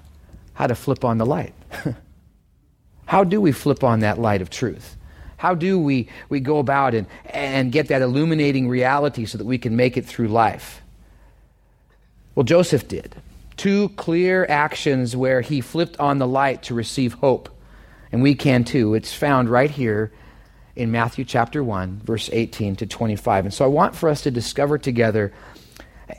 how 0.53 0.67
to 0.67 0.75
flip 0.75 1.03
on 1.03 1.17
the 1.17 1.25
light. 1.25 1.55
how 3.07 3.23
do 3.23 3.41
we 3.41 3.51
flip 3.51 3.83
on 3.83 4.01
that 4.01 4.19
light 4.19 4.43
of 4.43 4.51
truth? 4.51 4.95
How 5.37 5.55
do 5.55 5.79
we, 5.79 6.07
we 6.29 6.39
go 6.39 6.59
about 6.59 6.93
and, 6.93 7.07
and 7.25 7.71
get 7.71 7.87
that 7.87 8.03
illuminating 8.03 8.69
reality 8.69 9.25
so 9.25 9.39
that 9.39 9.47
we 9.47 9.57
can 9.57 9.75
make 9.75 9.97
it 9.97 10.05
through 10.05 10.27
life? 10.27 10.83
Well, 12.35 12.43
Joseph 12.43 12.87
did 12.87 13.15
two 13.59 13.89
clear 13.89 14.45
actions 14.47 15.17
where 15.17 15.41
he 15.41 15.59
flipped 15.59 15.99
on 15.99 16.17
the 16.17 16.25
light 16.25 16.63
to 16.63 16.73
receive 16.73 17.11
hope. 17.15 17.49
And 18.09 18.23
we 18.23 18.33
can 18.33 18.63
too. 18.63 18.93
It's 18.93 19.13
found 19.13 19.49
right 19.49 19.69
here 19.69 20.13
in 20.77 20.91
Matthew 20.91 21.25
chapter 21.25 21.61
1, 21.61 22.01
verse 22.05 22.29
18 22.31 22.77
to 22.77 22.87
25. 22.87 23.45
And 23.45 23.53
so 23.53 23.65
I 23.65 23.67
want 23.67 23.97
for 23.97 24.07
us 24.07 24.21
to 24.21 24.31
discover 24.31 24.77
together, 24.77 25.33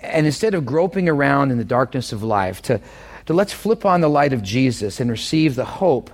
and 0.03 0.27
instead 0.27 0.53
of 0.53 0.67
groping 0.67 1.09
around 1.09 1.51
in 1.51 1.57
the 1.57 1.65
darkness 1.65 2.13
of 2.13 2.23
life, 2.23 2.61
to, 2.63 2.79
to 3.25 3.33
let's 3.33 3.55
flip 3.55 3.87
on 3.87 4.03
the 4.03 4.11
light 4.11 4.35
of 4.35 4.43
Jesus 4.43 5.01
and 5.01 5.11
receive 5.11 5.55
the 5.55 5.65
hope 5.65 6.11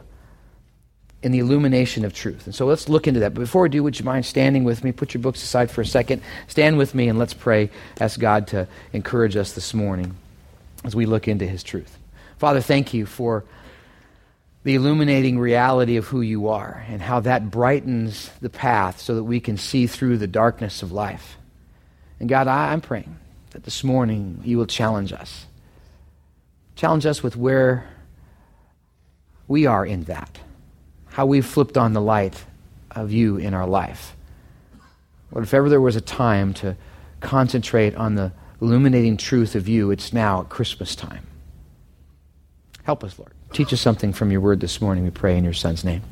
in 1.25 1.32
the 1.32 1.40
illumination 1.40 2.05
of 2.05 2.14
truth. 2.14 2.46
And 2.46 2.55
so 2.55 2.67
let's 2.67 2.88
look 2.88 3.08
into 3.08 3.19
that. 3.19 3.34
But 3.34 3.40
before 3.40 3.64
I 3.64 3.69
do, 3.69 3.82
would 3.82 3.99
you 3.99 4.05
mind 4.05 4.26
standing 4.26 4.62
with 4.62 4.84
me? 4.84 4.93
Put 4.93 5.12
your 5.12 5.23
books 5.23 5.43
aside 5.43 5.73
for 5.73 5.81
a 5.81 5.87
second. 5.87 6.23
Stand 6.46 6.78
with 6.78 6.94
me 6.94 7.08
and 7.08 7.19
let's 7.19 7.34
pray. 7.34 7.70
Ask 8.00 8.20
God 8.20 8.46
to 8.49 8.69
encourage 8.93 9.34
us 9.34 9.55
this 9.55 9.75
morning 9.75 10.17
as 10.87 10.97
we 10.97 11.05
look 11.05 11.29
into 11.29 11.47
his 11.47 11.62
truth. 11.62 11.99
Father, 12.38 12.61
thank 12.61 12.94
you 12.94 13.05
for 13.05 13.44
the 14.62 14.77
illuminating 14.77 15.38
reality 15.38 15.97
of 15.97 16.06
who 16.06 16.21
you 16.21 16.49
are 16.49 16.85
and 16.88 17.03
how 17.03 17.21
that 17.21 17.50
brightens 17.50 18.31
the 18.41 18.50
path 18.50 19.00
so 19.00 19.15
that 19.17 19.25
we 19.25 19.41
can 19.41 19.56
see 19.56 19.87
through 19.87 20.17
the 20.17 20.27
darkness 20.27 20.83
of 20.83 20.93
life. 20.93 21.37
And 22.19 22.29
God, 22.29 22.49
I, 22.49 22.73
am 22.73 22.81
praying 22.81 23.17
that 23.50 23.65
this 23.65 23.85
morning 23.85 24.41
you 24.44 24.59
will 24.59 24.67
challenge 24.67 25.12
us. 25.12 25.47
Challenge 26.77 27.06
us 27.06 27.23
with 27.23 27.37
where 27.37 27.88
we 29.49 29.67
are 29.67 29.85
in 29.85 30.05
that, 30.05 30.38
how 31.06 31.27
we've 31.27 31.47
flipped 31.47 31.77
on 31.77 31.93
the 31.93 32.00
light 32.00 32.44
of 32.91 33.12
you 33.12 33.37
in 33.37 33.55
our 33.55 33.67
life. 33.67 34.17
What 35.31 35.43
if 35.43 35.55
ever 35.55 35.69
there 35.69 35.81
was 35.81 35.97
a 35.97 36.00
time 36.00 36.55
to 36.55 36.77
concentrate 37.21 37.94
on 37.94 38.15
the 38.15 38.33
illuminating 38.61 39.17
truth 39.17 39.55
of 39.55 39.69
you, 39.69 39.91
it's 39.91 40.12
now 40.12 40.41
at 40.41 40.49
Christmas 40.49 40.94
time. 40.94 41.26
Help 42.85 43.03
us, 43.05 43.19
Lord. 43.19 43.32
Teach 43.53 43.73
us 43.73 43.81
something 43.81 44.12
from 44.12 44.31
your 44.31 44.41
word 44.41 44.61
this 44.61 44.81
morning, 44.81 45.05
we 45.05 45.11
pray 45.11 45.37
in 45.37 45.44
your 45.44 45.53
Son's 45.53 45.85
name. 45.85 46.03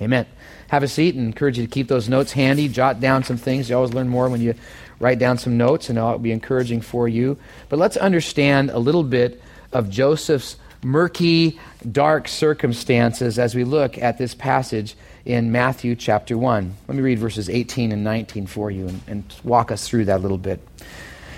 Amen. 0.00 0.26
Have 0.68 0.82
a 0.82 0.88
seat 0.88 1.14
and 1.14 1.26
encourage 1.26 1.58
you 1.58 1.66
to 1.66 1.70
keep 1.70 1.88
those 1.88 2.08
notes 2.08 2.32
handy. 2.32 2.68
Jot 2.68 3.00
down 3.00 3.24
some 3.24 3.36
things. 3.36 3.68
You 3.68 3.76
always 3.76 3.92
learn 3.92 4.08
more 4.08 4.28
when 4.28 4.40
you 4.40 4.54
write 4.98 5.18
down 5.18 5.36
some 5.36 5.56
notes, 5.56 5.88
and 5.88 5.98
it'll 5.98 6.18
be 6.18 6.32
encouraging 6.32 6.80
for 6.80 7.08
you. 7.08 7.36
But 7.68 7.78
let's 7.78 7.96
understand 7.96 8.70
a 8.70 8.78
little 8.78 9.02
bit 9.02 9.42
of 9.72 9.90
Joseph's 9.90 10.56
murky, 10.82 11.58
dark 11.90 12.28
circumstances 12.28 13.38
as 13.38 13.54
we 13.54 13.64
look 13.64 13.98
at 13.98 14.18
this 14.18 14.34
passage 14.34 14.94
in 15.24 15.52
Matthew 15.52 15.94
chapter 15.96 16.38
1. 16.38 16.74
Let 16.88 16.94
me 16.94 17.02
read 17.02 17.18
verses 17.18 17.50
18 17.50 17.92
and 17.92 18.02
19 18.04 18.46
for 18.46 18.70
you 18.70 18.88
and, 18.88 19.00
and 19.06 19.34
walk 19.44 19.70
us 19.70 19.86
through 19.86 20.06
that 20.06 20.16
a 20.16 20.22
little 20.22 20.38
bit. 20.38 20.60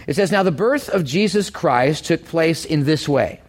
It 0.07 0.15
says, 0.15 0.33
Now 0.33 0.43
the 0.43 0.51
birth 0.51 0.89
of 0.89 1.05
Jesus 1.05 1.51
Christ 1.51 2.07
took 2.07 2.25
place 2.25 2.65
in 2.65 2.85
this 2.85 3.09
way. 3.09 3.41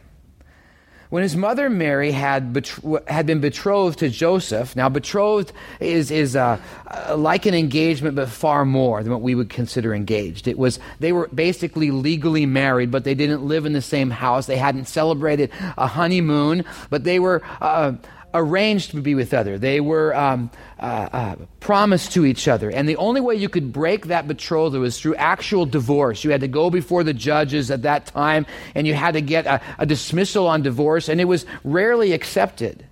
When 1.13 1.21
his 1.21 1.35
mother 1.35 1.69
Mary 1.69 2.11
had, 2.11 2.53
betro- 2.53 3.07
had 3.07 3.27
been 3.27 3.39
betrothed 3.39 3.99
to 3.99 4.09
Joseph, 4.09 4.75
now 4.75 4.89
betrothed 4.89 5.51
is, 5.79 6.09
is 6.09 6.35
uh, 6.35 6.59
uh, 6.87 7.15
like 7.15 7.45
an 7.45 7.53
engagement, 7.53 8.15
but 8.15 8.29
far 8.29 8.65
more 8.65 9.03
than 9.03 9.11
what 9.11 9.21
we 9.21 9.35
would 9.35 9.51
consider 9.51 9.93
engaged. 9.93 10.47
It 10.47 10.57
was, 10.57 10.79
they 10.99 11.11
were 11.11 11.27
basically 11.27 11.91
legally 11.91 12.47
married, 12.47 12.89
but 12.89 13.03
they 13.03 13.13
didn't 13.13 13.43
live 13.43 13.67
in 13.67 13.73
the 13.73 13.81
same 13.81 14.09
house. 14.09 14.47
They 14.47 14.57
hadn't 14.57 14.85
celebrated 14.85 15.51
a 15.77 15.85
honeymoon, 15.85 16.65
but 16.89 17.03
they 17.03 17.19
were 17.19 17.43
uh, 17.61 17.93
arranged 18.33 18.91
to 18.91 19.01
be 19.01 19.15
with 19.15 19.33
other. 19.33 19.57
They 19.57 19.79
were 19.79 20.15
um, 20.15 20.49
uh, 20.79 21.09
uh, 21.11 21.35
promised 21.59 22.13
to 22.13 22.25
each 22.25 22.47
other. 22.47 22.69
And 22.69 22.87
the 22.87 22.97
only 22.97 23.21
way 23.21 23.35
you 23.35 23.49
could 23.49 23.71
break 23.71 24.07
that 24.07 24.27
betrothal 24.27 24.79
was 24.79 24.99
through 24.99 25.15
actual 25.15 25.65
divorce. 25.65 26.23
You 26.23 26.31
had 26.31 26.41
to 26.41 26.47
go 26.47 26.69
before 26.69 27.03
the 27.03 27.13
judges 27.13 27.69
at 27.71 27.83
that 27.83 28.07
time 28.07 28.45
and 28.75 28.87
you 28.87 28.93
had 28.93 29.13
to 29.13 29.21
get 29.21 29.45
a, 29.45 29.61
a 29.77 29.85
dismissal 29.85 30.47
on 30.47 30.61
divorce, 30.61 31.09
and 31.09 31.21
it 31.21 31.25
was 31.25 31.45
rarely 31.63 32.13
accepted. 32.13 32.85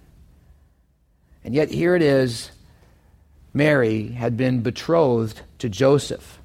And 1.44 1.56
yet, 1.56 1.72
here 1.72 1.96
it 1.96 2.02
is 2.02 2.52
Mary 3.54 4.10
had 4.10 4.38
been 4.38 4.62
betrothed 4.62 5.42
to 5.60 5.70
Joseph. 5.70 6.40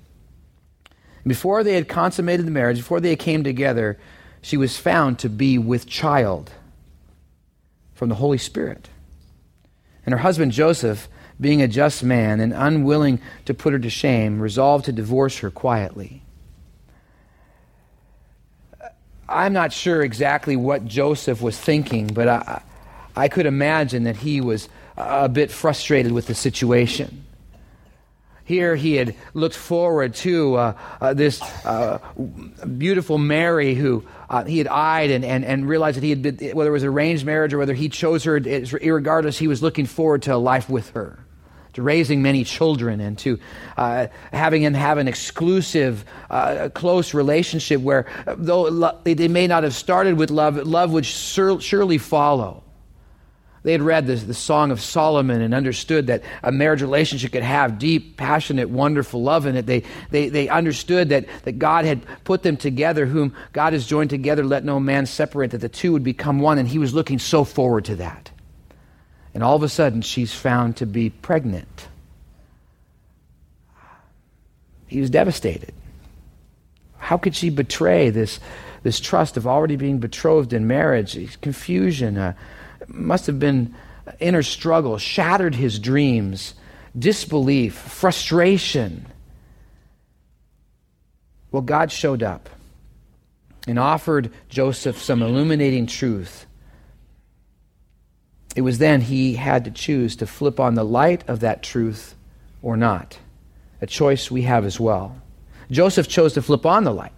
Before 1.26 1.64
they 1.64 1.74
had 1.74 1.88
consummated 1.88 2.46
the 2.46 2.50
marriage, 2.50 2.78
before 2.78 3.00
they 3.00 3.16
came 3.16 3.44
together, 3.44 3.98
she 4.40 4.56
was 4.56 4.78
found 4.78 5.18
to 5.18 5.28
be 5.28 5.58
with 5.58 5.86
child 5.86 6.52
from 7.96 8.08
the 8.08 8.14
Holy 8.14 8.38
Spirit. 8.38 8.88
And 10.04 10.12
her 10.12 10.18
husband 10.18 10.52
Joseph, 10.52 11.08
being 11.40 11.60
a 11.60 11.66
just 11.66 12.04
man 12.04 12.38
and 12.38 12.52
unwilling 12.52 13.20
to 13.46 13.54
put 13.54 13.72
her 13.72 13.78
to 13.80 13.90
shame, 13.90 14.38
resolved 14.38 14.84
to 14.84 14.92
divorce 14.92 15.38
her 15.38 15.50
quietly. 15.50 16.22
I'm 19.28 19.52
not 19.52 19.72
sure 19.72 20.02
exactly 20.02 20.54
what 20.54 20.84
Joseph 20.84 21.42
was 21.42 21.58
thinking, 21.58 22.06
but 22.06 22.28
I, 22.28 22.62
I 23.16 23.26
could 23.28 23.46
imagine 23.46 24.04
that 24.04 24.18
he 24.18 24.40
was 24.40 24.68
a 24.96 25.28
bit 25.28 25.50
frustrated 25.50 26.12
with 26.12 26.26
the 26.26 26.34
situation. 26.34 27.24
here 28.44 28.76
he 28.76 28.94
had 28.94 29.14
looked 29.34 29.56
forward 29.56 30.14
to 30.14 30.54
uh, 30.54 30.78
uh, 31.00 31.12
this 31.12 31.42
uh, 31.64 31.98
beautiful 32.78 33.18
Mary 33.18 33.74
who 33.74 34.04
uh, 34.28 34.44
he 34.44 34.58
had 34.58 34.68
eyed 34.68 35.10
and, 35.10 35.24
and, 35.24 35.44
and 35.44 35.68
realized 35.68 35.96
that 35.96 36.02
he 36.02 36.10
had 36.10 36.22
been, 36.22 36.36
whether 36.56 36.70
it 36.70 36.72
was 36.72 36.84
arranged 36.84 37.24
marriage 37.24 37.54
or 37.54 37.58
whether 37.58 37.74
he 37.74 37.88
chose 37.88 38.24
her, 38.24 38.34
regardless, 38.34 39.38
he 39.38 39.48
was 39.48 39.62
looking 39.62 39.86
forward 39.86 40.22
to 40.22 40.34
a 40.34 40.36
life 40.36 40.68
with 40.68 40.90
her, 40.90 41.18
to 41.74 41.82
raising 41.82 42.22
many 42.22 42.42
children 42.44 43.00
and 43.00 43.18
to 43.18 43.38
uh, 43.76 44.08
having 44.32 44.62
him 44.62 44.74
have 44.74 44.98
an 44.98 45.08
exclusive, 45.08 46.04
uh, 46.30 46.68
close 46.74 47.14
relationship 47.14 47.80
where, 47.80 48.06
though 48.36 48.98
they 49.04 49.28
may 49.28 49.46
not 49.46 49.62
have 49.62 49.74
started 49.74 50.18
with 50.18 50.30
love, 50.30 50.56
love 50.56 50.90
would 50.92 51.06
surely 51.06 51.98
follow. 51.98 52.62
They 53.66 53.72
had 53.72 53.82
read 53.82 54.06
the 54.06 54.32
Song 54.32 54.70
of 54.70 54.80
Solomon 54.80 55.42
and 55.42 55.52
understood 55.52 56.06
that 56.06 56.22
a 56.44 56.52
marriage 56.52 56.82
relationship 56.82 57.32
could 57.32 57.42
have 57.42 57.80
deep, 57.80 58.16
passionate, 58.16 58.70
wonderful 58.70 59.24
love 59.24 59.44
in 59.44 59.56
it. 59.56 59.66
They, 59.66 59.82
they, 60.12 60.28
they 60.28 60.48
understood 60.48 61.08
that, 61.08 61.26
that 61.42 61.58
God 61.58 61.84
had 61.84 62.06
put 62.22 62.44
them 62.44 62.56
together, 62.56 63.06
whom 63.06 63.34
God 63.52 63.72
has 63.72 63.84
joined 63.84 64.10
together, 64.10 64.44
let 64.44 64.64
no 64.64 64.78
man 64.78 65.04
separate, 65.04 65.50
that 65.50 65.62
the 65.62 65.68
two 65.68 65.92
would 65.94 66.04
become 66.04 66.38
one. 66.38 66.58
And 66.58 66.68
he 66.68 66.78
was 66.78 66.94
looking 66.94 67.18
so 67.18 67.42
forward 67.42 67.86
to 67.86 67.96
that. 67.96 68.30
And 69.34 69.42
all 69.42 69.56
of 69.56 69.64
a 69.64 69.68
sudden, 69.68 70.00
she's 70.00 70.32
found 70.32 70.76
to 70.76 70.86
be 70.86 71.10
pregnant. 71.10 71.88
He 74.86 75.00
was 75.00 75.10
devastated. 75.10 75.74
How 76.98 77.16
could 77.16 77.34
she 77.34 77.50
betray 77.50 78.10
this, 78.10 78.38
this 78.84 79.00
trust 79.00 79.36
of 79.36 79.44
already 79.44 79.74
being 79.74 79.98
betrothed 79.98 80.52
in 80.52 80.68
marriage? 80.68 81.40
Confusion. 81.40 82.16
Uh, 82.16 82.34
must 82.88 83.26
have 83.26 83.38
been 83.38 83.74
inner 84.20 84.42
struggle, 84.42 84.98
shattered 84.98 85.54
his 85.54 85.78
dreams, 85.78 86.54
disbelief, 86.98 87.74
frustration. 87.74 89.06
Well, 91.50 91.62
God 91.62 91.90
showed 91.90 92.22
up 92.22 92.48
and 93.66 93.78
offered 93.78 94.30
Joseph 94.48 94.98
some 94.98 95.22
illuminating 95.22 95.86
truth. 95.86 96.46
It 98.54 98.62
was 98.62 98.78
then 98.78 99.02
he 99.02 99.34
had 99.34 99.64
to 99.64 99.70
choose 99.70 100.16
to 100.16 100.26
flip 100.26 100.60
on 100.60 100.74
the 100.74 100.84
light 100.84 101.28
of 101.28 101.40
that 101.40 101.62
truth 101.62 102.14
or 102.62 102.76
not. 102.76 103.18
A 103.82 103.86
choice 103.86 104.30
we 104.30 104.42
have 104.42 104.64
as 104.64 104.80
well. 104.80 105.20
Joseph 105.70 106.08
chose 106.08 106.34
to 106.34 106.42
flip 106.42 106.64
on 106.64 106.84
the 106.84 106.94
light, 106.94 107.12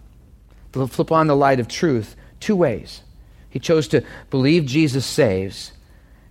to 0.72 0.87
flip 0.87 1.12
on 1.12 1.26
the 1.26 1.37
light 1.37 1.60
of 1.60 1.68
truth 1.68 2.16
two 2.40 2.56
ways. 2.56 3.02
He 3.50 3.59
chose 3.59 3.88
to 3.88 4.05
believe 4.31 4.67
Jesus 4.67 5.07
saves 5.07 5.73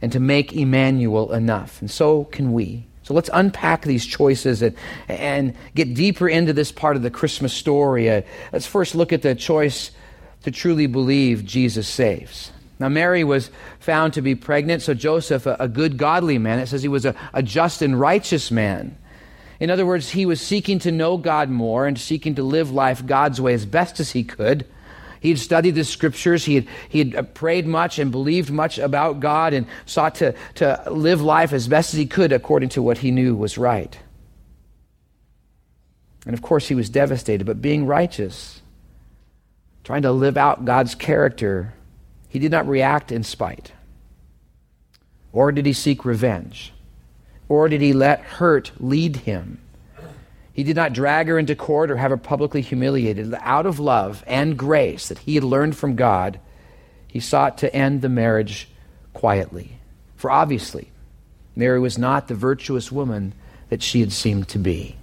and 0.01 0.11
to 0.11 0.19
make 0.19 0.53
Emmanuel 0.53 1.33
enough. 1.33 1.81
And 1.81 1.89
so 1.89 2.25
can 2.25 2.53
we. 2.53 2.85
So 3.03 3.13
let's 3.13 3.29
unpack 3.33 3.83
these 3.83 4.05
choices 4.05 4.61
and, 4.61 4.75
and 5.07 5.55
get 5.73 5.93
deeper 5.93 6.27
into 6.27 6.53
this 6.53 6.71
part 6.71 6.97
of 6.97 7.03
the 7.03 7.09
Christmas 7.09 7.53
story. 7.53 8.09
Uh, 8.09 8.21
let's 8.51 8.67
first 8.67 8.95
look 8.95 9.13
at 9.13 9.21
the 9.21 9.33
choice 9.33 9.91
to 10.43 10.51
truly 10.51 10.87
believe 10.87 11.45
Jesus 11.45 11.87
saves. 11.87 12.51
Now, 12.79 12.89
Mary 12.89 13.23
was 13.23 13.49
found 13.79 14.13
to 14.13 14.21
be 14.21 14.35
pregnant, 14.35 14.83
so 14.83 14.93
Joseph, 14.93 15.45
a, 15.45 15.55
a 15.59 15.67
good, 15.67 15.97
godly 15.97 16.37
man, 16.37 16.59
it 16.59 16.67
says 16.67 16.81
he 16.83 16.87
was 16.87 17.05
a, 17.05 17.15
a 17.33 17.41
just 17.41 17.81
and 17.81 17.99
righteous 17.99 18.51
man. 18.51 18.97
In 19.59 19.71
other 19.71 19.85
words, 19.85 20.11
he 20.11 20.25
was 20.25 20.39
seeking 20.39 20.77
to 20.79 20.91
know 20.91 21.17
God 21.17 21.49
more 21.49 21.87
and 21.87 21.97
seeking 21.97 22.35
to 22.35 22.43
live 22.43 22.71
life 22.71 23.05
God's 23.05 23.41
way 23.41 23.53
as 23.53 23.65
best 23.65 23.99
as 23.99 24.11
he 24.11 24.23
could. 24.23 24.67
He 25.19 25.29
had 25.29 25.39
studied 25.39 25.75
the 25.75 25.83
scriptures. 25.83 26.45
He 26.45 26.55
had, 26.55 26.67
he 26.89 26.99
had 26.99 27.15
uh, 27.15 27.23
prayed 27.23 27.65
much 27.65 27.99
and 27.99 28.11
believed 28.11 28.49
much 28.49 28.77
about 28.77 29.19
God 29.19 29.53
and 29.53 29.67
sought 29.85 30.15
to, 30.15 30.35
to 30.55 30.83
live 30.89 31.21
life 31.21 31.53
as 31.53 31.67
best 31.67 31.93
as 31.93 31.97
he 31.97 32.05
could 32.05 32.31
according 32.31 32.69
to 32.69 32.81
what 32.81 32.99
he 32.99 33.11
knew 33.11 33.35
was 33.35 33.57
right. 33.57 33.97
And 36.25 36.33
of 36.33 36.41
course, 36.41 36.67
he 36.67 36.75
was 36.75 36.89
devastated, 36.89 37.45
but 37.45 37.61
being 37.61 37.85
righteous, 37.85 38.61
trying 39.83 40.01
to 40.01 40.11
live 40.11 40.37
out 40.37 40.65
God's 40.65 40.93
character, 40.93 41.73
he 42.27 42.39
did 42.39 42.51
not 42.51 42.67
react 42.67 43.11
in 43.11 43.23
spite. 43.23 43.71
Or 45.31 45.51
did 45.51 45.65
he 45.65 45.73
seek 45.73 46.03
revenge? 46.03 46.73
Or 47.47 47.69
did 47.69 47.81
he 47.81 47.93
let 47.93 48.19
hurt 48.19 48.71
lead 48.79 49.17
him? 49.17 49.61
He 50.57 50.63
did 50.63 50.75
not 50.75 50.91
drag 50.91 51.27
her 51.27 51.37
into 51.37 51.55
court 51.55 51.91
or 51.91 51.97
have 51.97 52.09
her 52.09 52.17
publicly 52.17 52.61
humiliated. 52.61 53.31
Out 53.41 53.67
of 53.67 53.79
love 53.79 54.23
and 54.25 54.57
grace 54.57 55.07
that 55.07 55.19
he 55.19 55.35
had 55.35 55.43
learned 55.43 55.77
from 55.77 55.95
God, 55.95 56.39
he 57.07 57.19
sought 57.19 57.59
to 57.59 57.73
end 57.75 58.01
the 58.01 58.09
marriage 58.09 58.67
quietly. 59.13 59.77
For 60.15 60.31
obviously, 60.31 60.89
Mary 61.55 61.79
was 61.79 61.99
not 61.99 62.27
the 62.27 62.33
virtuous 62.33 62.91
woman 62.91 63.35
that 63.69 63.83
she 63.83 63.99
had 63.99 64.11
seemed 64.11 64.47
to 64.47 64.57
be. 64.57 64.95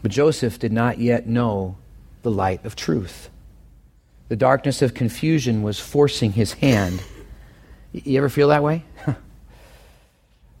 But 0.00 0.12
Joseph 0.12 0.60
did 0.60 0.72
not 0.72 0.98
yet 0.98 1.26
know 1.26 1.76
the 2.22 2.30
light 2.30 2.64
of 2.64 2.76
truth. 2.76 3.28
The 4.28 4.36
darkness 4.36 4.82
of 4.82 4.94
confusion 4.94 5.64
was 5.64 5.80
forcing 5.80 6.30
his 6.30 6.52
hand. 6.52 7.02
You 7.92 8.18
ever 8.18 8.28
feel 8.28 8.48
that 8.48 8.62
way? 8.62 8.84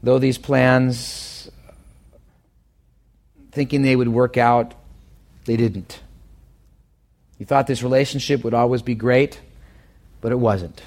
Though 0.02 0.18
these 0.18 0.38
plans 0.38 1.27
thinking 3.52 3.82
they 3.82 3.96
would 3.96 4.08
work 4.08 4.36
out. 4.36 4.74
They 5.44 5.56
didn't. 5.56 6.00
You 7.38 7.46
thought 7.46 7.66
this 7.66 7.82
relationship 7.82 8.44
would 8.44 8.54
always 8.54 8.82
be 8.82 8.94
great, 8.94 9.40
but 10.20 10.32
it 10.32 10.38
wasn't. 10.38 10.82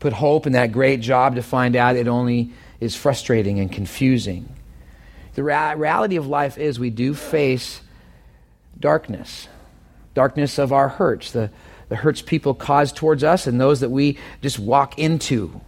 Put 0.00 0.14
hope 0.14 0.46
in 0.46 0.54
that 0.54 0.72
great 0.72 1.00
job 1.00 1.36
to 1.36 1.42
find 1.42 1.76
out 1.76 1.96
it 1.96 2.08
only 2.08 2.52
is 2.80 2.96
frustrating 2.96 3.60
and 3.60 3.70
confusing. 3.70 4.54
The 5.34 5.44
rea- 5.44 5.74
reality 5.76 6.16
of 6.16 6.26
life 6.26 6.58
is 6.58 6.80
we 6.80 6.90
do 6.90 7.14
face 7.14 7.80
darkness, 8.80 9.48
darkness 10.14 10.58
of 10.58 10.72
our 10.72 10.88
hurts, 10.88 11.30
the, 11.32 11.50
the 11.88 11.96
hurts 11.96 12.22
people 12.22 12.54
cause 12.54 12.92
towards 12.92 13.22
us, 13.22 13.46
and 13.46 13.60
those 13.60 13.80
that 13.80 13.90
we 13.90 14.18
just 14.40 14.58
walk 14.58 14.98
into 14.98 15.60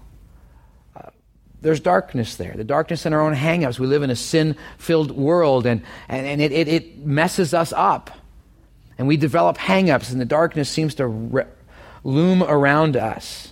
there's 1.65 1.81
darkness 1.81 2.37
there. 2.37 2.53
The 2.55 2.63
darkness 2.63 3.07
in 3.07 3.15
our 3.15 3.23
own 3.23 3.35
hangups. 3.35 3.79
We 3.79 3.87
live 3.87 4.03
in 4.03 4.11
a 4.11 4.17
sin 4.17 4.55
filled 4.77 5.11
world 5.11 5.65
and, 5.65 5.83
and, 6.11 6.27
and 6.27 6.43
it, 6.43 6.53
it, 6.53 6.69
it, 6.69 6.99
messes 6.99 7.55
us 7.55 7.73
up. 7.75 8.11
And 8.99 9.09
we 9.09 9.17
develop 9.17 9.57
hangups, 9.57 10.13
and 10.13 10.21
the 10.21 10.27
darkness 10.27 10.69
seems 10.69 10.95
to 10.97 11.07
re- 11.07 11.47
loom 12.05 12.43
around 12.43 12.99
us. 12.99 13.51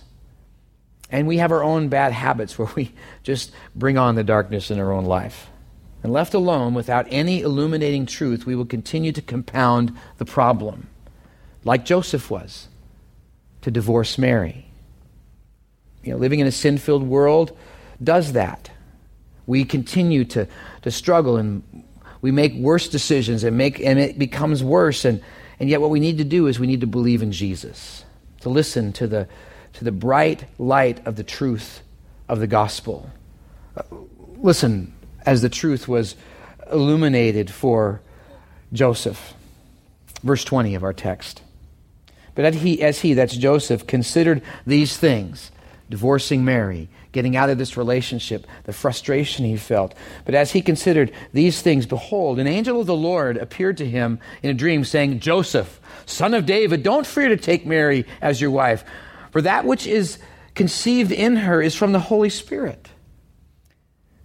And 1.09 1.27
we 1.27 1.37
have 1.37 1.51
our 1.51 1.63
own 1.63 1.89
bad 1.89 2.13
habits 2.13 2.57
where 2.57 2.69
we 2.75 2.93
just 3.23 3.51
bring 3.75 3.97
on 3.97 4.13
the 4.13 4.23
darkness 4.23 4.69
in 4.69 4.79
our 4.79 4.91
own 4.91 5.05
life. 5.05 5.49
And 6.03 6.13
left 6.13 6.35
alone 6.35 6.75
without 6.75 7.07
any 7.09 7.41
illuminating 7.41 8.05
truth, 8.05 8.45
we 8.45 8.55
will 8.55 8.65
continue 8.65 9.11
to 9.11 9.21
compound 9.23 9.97
the 10.19 10.25
problem, 10.25 10.87
like 11.63 11.83
Joseph 11.83 12.29
was, 12.29 12.67
to 13.61 13.71
divorce 13.71 14.19
Mary. 14.19 14.67
You 16.03 16.11
know, 16.11 16.19
living 16.19 16.41
in 16.41 16.47
a 16.47 16.51
sin 16.51 16.77
filled 16.77 17.03
world, 17.03 17.57
does 18.03 18.33
that. 18.33 18.69
We 19.45 19.65
continue 19.65 20.25
to, 20.25 20.47
to 20.83 20.91
struggle 20.91 21.37
and 21.37 21.63
we 22.21 22.31
make 22.31 22.53
worse 22.53 22.87
decisions 22.87 23.43
and, 23.43 23.57
make, 23.57 23.81
and 23.81 23.99
it 23.99 24.17
becomes 24.17 24.63
worse. 24.63 25.03
And, 25.03 25.21
and 25.59 25.69
yet, 25.69 25.81
what 25.81 25.89
we 25.89 25.99
need 25.99 26.19
to 26.19 26.23
do 26.23 26.47
is 26.47 26.57
we 26.57 26.67
need 26.67 26.81
to 26.81 26.87
believe 26.87 27.21
in 27.21 27.33
Jesus, 27.33 28.05
to 28.41 28.49
listen 28.49 28.93
to 28.93 29.07
the, 29.07 29.27
to 29.73 29.83
the 29.83 29.91
bright 29.91 30.45
light 30.57 31.05
of 31.05 31.17
the 31.17 31.23
truth 31.23 31.81
of 32.29 32.39
the 32.39 32.47
gospel. 32.47 33.09
Uh, 33.75 33.83
listen 34.37 34.93
as 35.25 35.41
the 35.41 35.49
truth 35.49 35.87
was 35.87 36.15
illuminated 36.71 37.51
for 37.51 38.01
Joseph. 38.71 39.33
Verse 40.23 40.45
20 40.45 40.75
of 40.75 40.83
our 40.83 40.93
text. 40.93 41.41
But 42.35 42.45
as 42.45 42.55
he, 42.55 42.81
as 42.81 43.01
he, 43.01 43.13
that's 43.13 43.35
Joseph, 43.35 43.85
considered 43.85 44.41
these 44.65 44.97
things, 44.97 45.51
divorcing 45.89 46.45
Mary, 46.45 46.87
getting 47.13 47.37
out 47.37 47.49
of 47.49 47.57
this 47.57 47.77
relationship, 47.77 48.45
the 48.65 48.73
frustration 48.73 49.45
he 49.45 49.55
felt. 49.55 49.93
But 50.25 50.35
as 50.35 50.51
he 50.51 50.61
considered 50.61 51.13
these 51.31 51.61
things, 51.61 51.85
behold, 51.85 52.39
an 52.39 52.47
angel 52.47 52.81
of 52.81 52.87
the 52.87 52.95
Lord 52.95 53.37
appeared 53.37 53.77
to 53.77 53.89
him 53.89 54.19
in 54.41 54.49
a 54.49 54.53
dream, 54.53 54.83
saying, 54.83 55.21
Joseph, 55.21 55.79
son 56.05 56.33
of 56.33 56.45
David, 56.45 56.83
don't 56.83 57.07
fear 57.07 57.29
to 57.29 57.37
take 57.37 57.65
Mary 57.65 58.05
as 58.21 58.41
your 58.41 58.51
wife, 58.51 58.83
for 59.31 59.41
that 59.41 59.63
which 59.63 59.87
is 59.87 60.17
conceived 60.55 61.11
in 61.11 61.37
her 61.37 61.61
is 61.61 61.75
from 61.75 61.93
the 61.93 61.99
Holy 61.99 62.29
Spirit. 62.29 62.89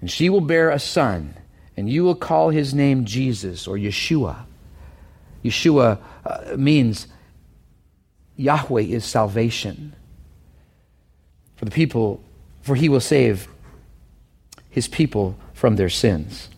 And 0.00 0.11
she 0.11 0.28
will 0.28 0.40
bear 0.40 0.71
a 0.71 0.78
son, 0.78 1.35
and 1.76 1.88
you 1.88 2.04
will 2.04 2.14
call 2.14 2.50
his 2.50 2.75
name 2.75 3.04
Jesus 3.04 3.68
or 3.68 3.76
Yeshua. 3.76 4.45
Yeshua 5.45 5.99
uh, 6.25 6.57
means 6.57 7.07
Yahweh 8.37 8.83
is 8.83 9.04
salvation. 9.04 9.95
For 11.57 11.64
the 11.64 11.71
people 11.71 12.23
for 12.68 12.75
he 12.75 12.90
will 12.90 13.00
save 13.00 13.48
his 14.68 14.87
people 14.88 15.34
from 15.54 15.76
their 15.76 15.88
sins. 15.88 16.50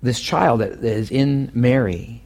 This 0.00 0.20
child 0.20 0.60
that 0.60 0.84
is 0.84 1.10
in 1.10 1.50
Mary 1.52 2.22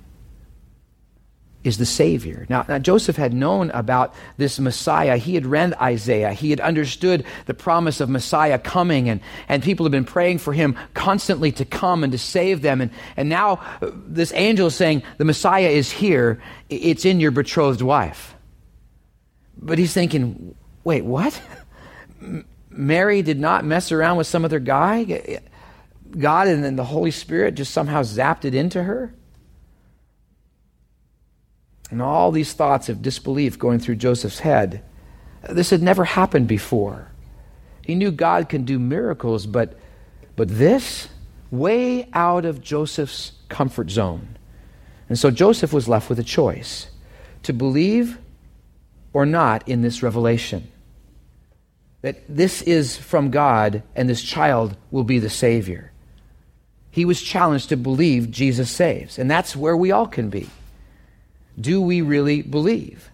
is 1.65 1.79
the 1.79 1.87
Savior. 1.87 2.45
Now, 2.51 2.67
now, 2.69 2.79
Joseph 2.79 3.17
had 3.17 3.33
known 3.33 3.71
about 3.71 4.15
this 4.37 4.61
Messiah. 4.61 5.17
He 5.17 5.35
had 5.35 5.47
read 5.47 5.73
Isaiah. 5.81 6.35
He 6.35 6.51
had 6.51 6.61
understood 6.61 7.25
the 7.47 7.55
promise 7.55 8.03
of 8.03 8.11
Messiah 8.11 8.59
coming, 8.59 9.09
and, 9.09 9.23
and 9.49 9.63
people 9.63 9.87
had 9.87 9.93
been 9.93 10.05
praying 10.05 10.41
for 10.41 10.53
him 10.53 10.77
constantly 10.93 11.53
to 11.53 11.65
come 11.65 12.05
and 12.05 12.13
to 12.13 12.19
save 12.19 12.61
them. 12.61 12.83
And, 12.83 12.91
and 13.17 13.31
now 13.31 13.63
uh, 13.81 13.91
this 13.95 14.31
angel 14.35 14.67
is 14.67 14.75
saying, 14.75 15.05
The 15.17 15.25
Messiah 15.25 15.69
is 15.69 15.91
here. 15.91 16.43
It's 16.69 17.07
in 17.07 17.19
your 17.19 17.31
betrothed 17.31 17.81
wife. 17.81 18.34
But 19.65 19.79
he's 19.79 19.95
thinking, 19.95 20.55
Wait, 20.85 21.05
what? 21.05 21.41
Mary 22.71 23.23
did 23.23 23.41
not 23.41 23.65
mess 23.65 23.91
around 23.91 24.19
with 24.19 24.27
some 24.27 24.45
other 24.45 24.61
guy? 24.61 25.03
Eh, 25.03 25.39
God 26.19 26.47
and 26.47 26.63
then 26.63 26.77
the 26.77 26.85
Holy 26.85 27.11
Spirit 27.11 27.55
just 27.55 27.73
somehow 27.73 28.03
zapped 28.03 28.45
it 28.45 28.55
into 28.55 28.83
her? 28.83 29.15
And 31.91 32.03
all 32.03 32.31
these 32.31 32.53
thoughts 32.53 32.89
of 32.89 33.03
disbelief 33.03 33.59
going 33.59 33.79
through 33.79 33.97
Joseph's 33.97 34.41
head. 34.41 34.83
This 35.49 35.71
had 35.71 35.83
never 35.83 36.05
happened 36.05 36.49
before. 36.49 37.11
He 37.83 37.95
knew 37.95 38.11
God 38.11 38.49
can 38.49 38.65
do 38.65 38.79
miracles, 38.79 39.47
but, 39.47 39.79
but 40.37 40.49
this, 40.49 41.09
way 41.51 42.09
out 42.13 42.45
of 42.45 42.61
Joseph's 42.61 43.33
comfort 43.49 43.91
zone. 43.91 44.37
And 45.09 45.19
so 45.19 45.31
Joseph 45.31 45.73
was 45.73 45.89
left 45.89 46.09
with 46.09 46.19
a 46.19 46.25
choice 46.25 46.89
to 47.43 47.53
believe 47.53 48.19
or 49.15 49.25
not 49.25 49.67
in 49.67 49.81
this 49.81 50.03
revelation. 50.03 50.71
That 52.03 52.23
this 52.29 52.61
is 52.61 52.99
from 52.99 53.31
God 53.31 53.83
and 53.97 54.11
this 54.11 54.23
child 54.23 54.77
will 54.91 55.05
be 55.05 55.19
the 55.19 55.31
Savior. 55.31 55.91
He 56.91 57.07
was 57.07 57.23
challenged 57.23 57.71
to 57.71 57.77
believe 57.79 58.31
Jesus 58.31 58.71
saves. 58.71 59.19
And 59.19 59.31
that's 59.31 59.57
where 59.57 59.77
we 59.77 59.91
all 59.91 60.07
can 60.07 60.29
be 60.29 60.51
do 61.59 61.81
we 61.81 62.03
really 62.03 62.43
believe? 62.43 63.11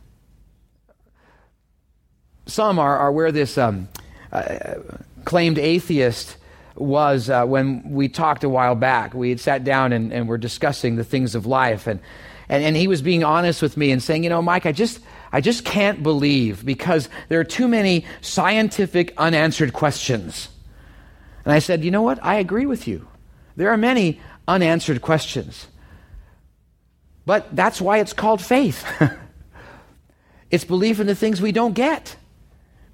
Some 2.47 2.78
are, 2.78 2.97
are 2.97 3.12
where 3.12 3.30
this 3.30 3.59
um, 3.59 3.88
uh, 4.33 4.76
claimed 5.25 5.59
atheist 5.59 6.37
was 6.75 7.28
uh, 7.28 7.45
when 7.45 7.90
we 7.90 8.09
talked 8.09 8.42
a 8.42 8.49
while 8.49 8.75
back. 8.75 9.12
We 9.12 9.28
had 9.28 9.40
sat 9.40 9.62
down 9.62 9.92
and, 9.92 10.12
and 10.12 10.26
were 10.26 10.38
discussing 10.38 10.97
the 10.97 11.04
things 11.04 11.35
of 11.35 11.47
life. 11.47 11.87
And, 11.87 12.00
and, 12.49 12.64
and 12.64 12.76
he 12.76 12.88
was 12.88 13.02
being 13.02 13.23
honest 13.23 13.61
with 13.61 13.76
me 13.76 13.90
and 13.90 14.02
saying, 14.02 14.25
You 14.25 14.30
know, 14.30 14.42
Mike, 14.42 14.66
I 14.66 14.73
just, 14.73 15.00
I 15.32 15.40
just 15.40 15.64
can't 15.64 16.02
believe 16.02 16.64
because 16.64 17.08
there 17.28 17.38
are 17.40 17.44
too 17.44 17.68
many 17.68 18.04
scientific 18.20 19.14
unanswered 19.16 19.72
questions. 19.72 20.49
And 21.44 21.52
I 21.52 21.60
said, 21.60 21.84
You 21.84 21.90
know 21.90 22.02
what? 22.02 22.22
I 22.22 22.37
agree 22.37 22.66
with 22.66 22.88
you. 22.88 23.06
There 23.56 23.70
are 23.70 23.76
many 23.76 24.20
unanswered 24.49 25.02
questions. 25.02 25.66
But 27.26 27.54
that's 27.54 27.80
why 27.80 27.99
it's 27.99 28.12
called 28.12 28.42
faith. 28.42 28.84
it's 30.50 30.64
belief 30.64 30.99
in 30.99 31.06
the 31.06 31.14
things 31.14 31.40
we 31.40 31.52
don't 31.52 31.75
get, 31.75 32.16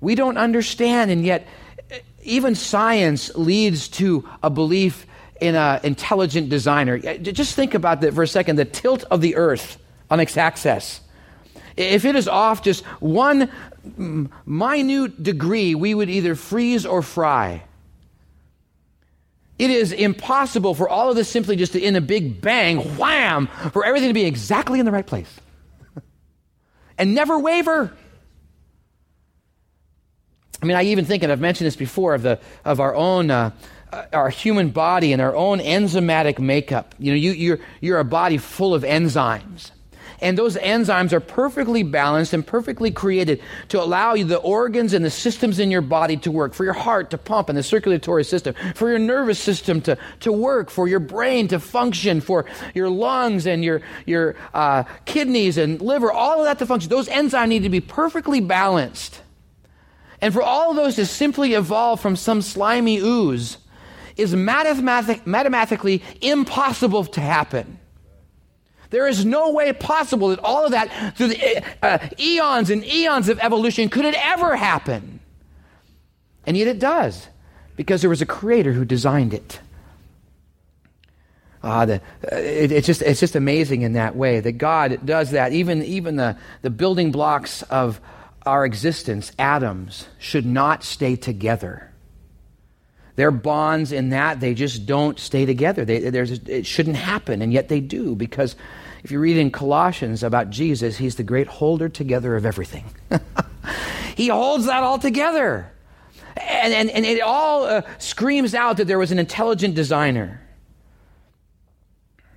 we 0.00 0.14
don't 0.14 0.36
understand, 0.36 1.10
and 1.10 1.24
yet 1.24 1.46
eh, 1.90 2.00
even 2.22 2.54
science 2.54 3.34
leads 3.34 3.88
to 3.88 4.28
a 4.42 4.50
belief 4.50 5.06
in 5.40 5.54
an 5.54 5.80
intelligent 5.84 6.50
designer. 6.50 7.00
Eh, 7.02 7.18
just 7.18 7.54
think 7.54 7.72
about 7.72 8.02
that 8.02 8.12
for 8.12 8.22
a 8.22 8.28
second 8.28 8.56
the 8.56 8.64
tilt 8.64 9.04
of 9.04 9.20
the 9.20 9.36
earth 9.36 9.78
on 10.10 10.20
its 10.20 10.36
axis. 10.36 11.00
If 11.76 12.04
it 12.04 12.16
is 12.16 12.26
off 12.26 12.62
just 12.62 12.84
one 13.00 13.50
minute 14.46 15.22
degree, 15.22 15.74
we 15.74 15.94
would 15.94 16.08
either 16.08 16.34
freeze 16.34 16.86
or 16.86 17.02
fry. 17.02 17.62
It 19.58 19.70
is 19.70 19.92
impossible 19.92 20.74
for 20.74 20.88
all 20.88 21.10
of 21.10 21.16
this 21.16 21.28
simply 21.28 21.56
just 21.56 21.72
to, 21.72 21.80
in 21.80 21.96
a 21.96 22.00
big 22.00 22.40
bang, 22.40 22.78
wham, 22.98 23.46
for 23.72 23.84
everything 23.84 24.08
to 24.08 24.14
be 24.14 24.24
exactly 24.24 24.78
in 24.78 24.84
the 24.84 24.92
right 24.92 25.06
place 25.06 25.32
and 26.98 27.14
never 27.14 27.38
waver. 27.38 27.96
I 30.62 30.66
mean, 30.66 30.76
I 30.76 30.84
even 30.84 31.04
think, 31.04 31.22
and 31.22 31.32
I've 31.32 31.40
mentioned 31.40 31.66
this 31.66 31.76
before, 31.76 32.14
of, 32.14 32.22
the, 32.22 32.40
of 32.64 32.80
our 32.80 32.94
own. 32.94 33.30
Uh, 33.30 33.50
our 34.12 34.28
human 34.28 34.70
body 34.70 35.12
and 35.12 35.22
our 35.22 35.34
own 35.34 35.58
enzymatic 35.58 36.38
makeup. 36.38 36.94
You 36.98 37.12
know, 37.12 37.16
you, 37.16 37.30
you're, 37.30 37.60
you're 37.80 37.98
a 38.00 38.04
body 38.04 38.36
full 38.36 38.74
of 38.74 38.82
enzymes. 38.82 39.70
And 40.20 40.38
those 40.38 40.56
enzymes 40.56 41.12
are 41.12 41.20
perfectly 41.20 41.82
balanced 41.82 42.32
and 42.32 42.46
perfectly 42.46 42.90
created 42.90 43.42
to 43.68 43.82
allow 43.82 44.14
you 44.14 44.24
the 44.24 44.38
organs 44.38 44.92
and 44.92 45.04
the 45.04 45.10
systems 45.10 45.58
in 45.58 45.70
your 45.70 45.82
body 45.82 46.16
to 46.18 46.30
work, 46.30 46.54
for 46.54 46.64
your 46.64 46.72
heart 46.72 47.10
to 47.10 47.18
pump 47.18 47.48
and 47.48 47.58
the 47.58 47.62
circulatory 47.62 48.24
system, 48.24 48.54
for 48.74 48.88
your 48.88 48.98
nervous 48.98 49.38
system 49.38 49.80
to, 49.82 49.98
to 50.20 50.32
work, 50.32 50.70
for 50.70 50.88
your 50.88 51.00
brain 51.00 51.48
to 51.48 51.60
function, 51.60 52.20
for 52.20 52.46
your 52.74 52.88
lungs 52.88 53.46
and 53.46 53.62
your, 53.64 53.82
your 54.06 54.36
uh, 54.54 54.84
kidneys 55.04 55.58
and 55.58 55.80
liver, 55.80 56.10
all 56.10 56.38
of 56.38 56.44
that 56.44 56.58
to 56.58 56.66
function. 56.66 56.88
Those 56.88 57.08
enzymes 57.08 57.48
need 57.48 57.62
to 57.62 57.68
be 57.68 57.80
perfectly 57.80 58.40
balanced. 58.40 59.22
And 60.20 60.32
for 60.32 60.42
all 60.42 60.70
of 60.70 60.76
those 60.76 60.96
to 60.96 61.06
simply 61.06 61.54
evolve 61.54 62.00
from 62.00 62.16
some 62.16 62.40
slimy 62.40 62.98
ooze 62.98 63.58
is 64.16 64.34
mathematic, 64.34 65.26
mathematically 65.26 66.02
impossible 66.22 67.04
to 67.04 67.20
happen. 67.20 67.78
There 68.90 69.08
is 69.08 69.24
no 69.24 69.50
way 69.50 69.72
possible 69.72 70.28
that 70.28 70.38
all 70.40 70.64
of 70.64 70.70
that, 70.72 71.16
through 71.16 71.28
the 71.28 71.64
uh, 71.82 71.98
eons 72.18 72.70
and 72.70 72.84
eons 72.84 73.28
of 73.28 73.38
evolution, 73.40 73.88
could 73.88 74.04
it 74.04 74.14
ever 74.16 74.56
happen. 74.56 75.20
And 76.46 76.56
yet 76.56 76.68
it 76.68 76.78
does, 76.78 77.26
because 77.76 78.00
there 78.00 78.10
was 78.10 78.22
a 78.22 78.26
creator 78.26 78.72
who 78.72 78.84
designed 78.84 79.34
it. 79.34 79.60
Ah, 81.62 81.84
the, 81.84 81.96
uh, 82.30 82.36
it, 82.36 82.70
it's, 82.70 82.86
just, 82.86 83.02
it's 83.02 83.18
just 83.18 83.34
amazing 83.34 83.82
in 83.82 83.94
that 83.94 84.14
way 84.14 84.38
that 84.38 84.52
God 84.52 85.00
does 85.04 85.32
that. 85.32 85.52
Even, 85.52 85.82
even 85.82 86.14
the, 86.14 86.36
the 86.62 86.70
building 86.70 87.10
blocks 87.10 87.62
of 87.62 88.00
our 88.44 88.64
existence, 88.64 89.32
atoms, 89.38 90.06
should 90.18 90.46
not 90.46 90.84
stay 90.84 91.16
together. 91.16 91.90
Their 93.16 93.30
bonds 93.30 93.92
in 93.92 94.10
that, 94.10 94.40
they 94.40 94.54
just 94.54 94.86
don't 94.86 95.18
stay 95.18 95.46
together. 95.46 95.84
They, 95.84 95.96
it 95.96 96.66
shouldn't 96.66 96.96
happen, 96.96 97.42
and 97.42 97.52
yet 97.52 97.68
they 97.68 97.80
do, 97.80 98.14
because 98.14 98.54
if 99.02 99.10
you 99.10 99.18
read 99.18 99.36
in 99.36 99.50
Colossians 99.50 100.22
about 100.22 100.50
Jesus, 100.50 100.98
he's 100.98 101.16
the 101.16 101.22
great 101.22 101.46
holder 101.46 101.88
together 101.88 102.36
of 102.36 102.44
everything. 102.44 102.84
he 104.16 104.28
holds 104.28 104.66
that 104.66 104.82
all 104.82 104.98
together. 104.98 105.72
And, 106.36 106.74
and, 106.74 106.90
and 106.90 107.06
it 107.06 107.20
all 107.22 107.64
uh, 107.64 107.82
screams 107.98 108.54
out 108.54 108.76
that 108.76 108.86
there 108.86 108.98
was 108.98 109.12
an 109.12 109.18
intelligent 109.18 109.74
designer. 109.74 110.42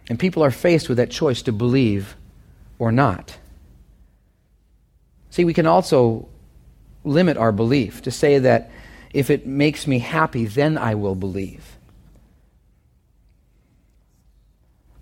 And 0.08 0.18
people 0.18 0.44
are 0.44 0.52
faced 0.52 0.88
with 0.88 0.98
that 0.98 1.12
choice 1.12 1.42
to 1.44 1.52
believe 1.52 2.16
or 2.78 2.92
not. 2.92 3.38
See, 5.30 5.44
we 5.44 5.54
can 5.54 5.68
also 5.68 6.28
limit 7.04 7.38
our 7.38 7.52
belief 7.52 8.02
to 8.04 8.12
say 8.12 8.40
that 8.40 8.72
if 9.14 9.30
it 9.30 9.46
makes 9.46 9.88
me 9.88 10.00
happy, 10.00 10.46
then 10.46 10.78
I 10.78 10.96
will 10.96 11.16
believe. 11.16 11.78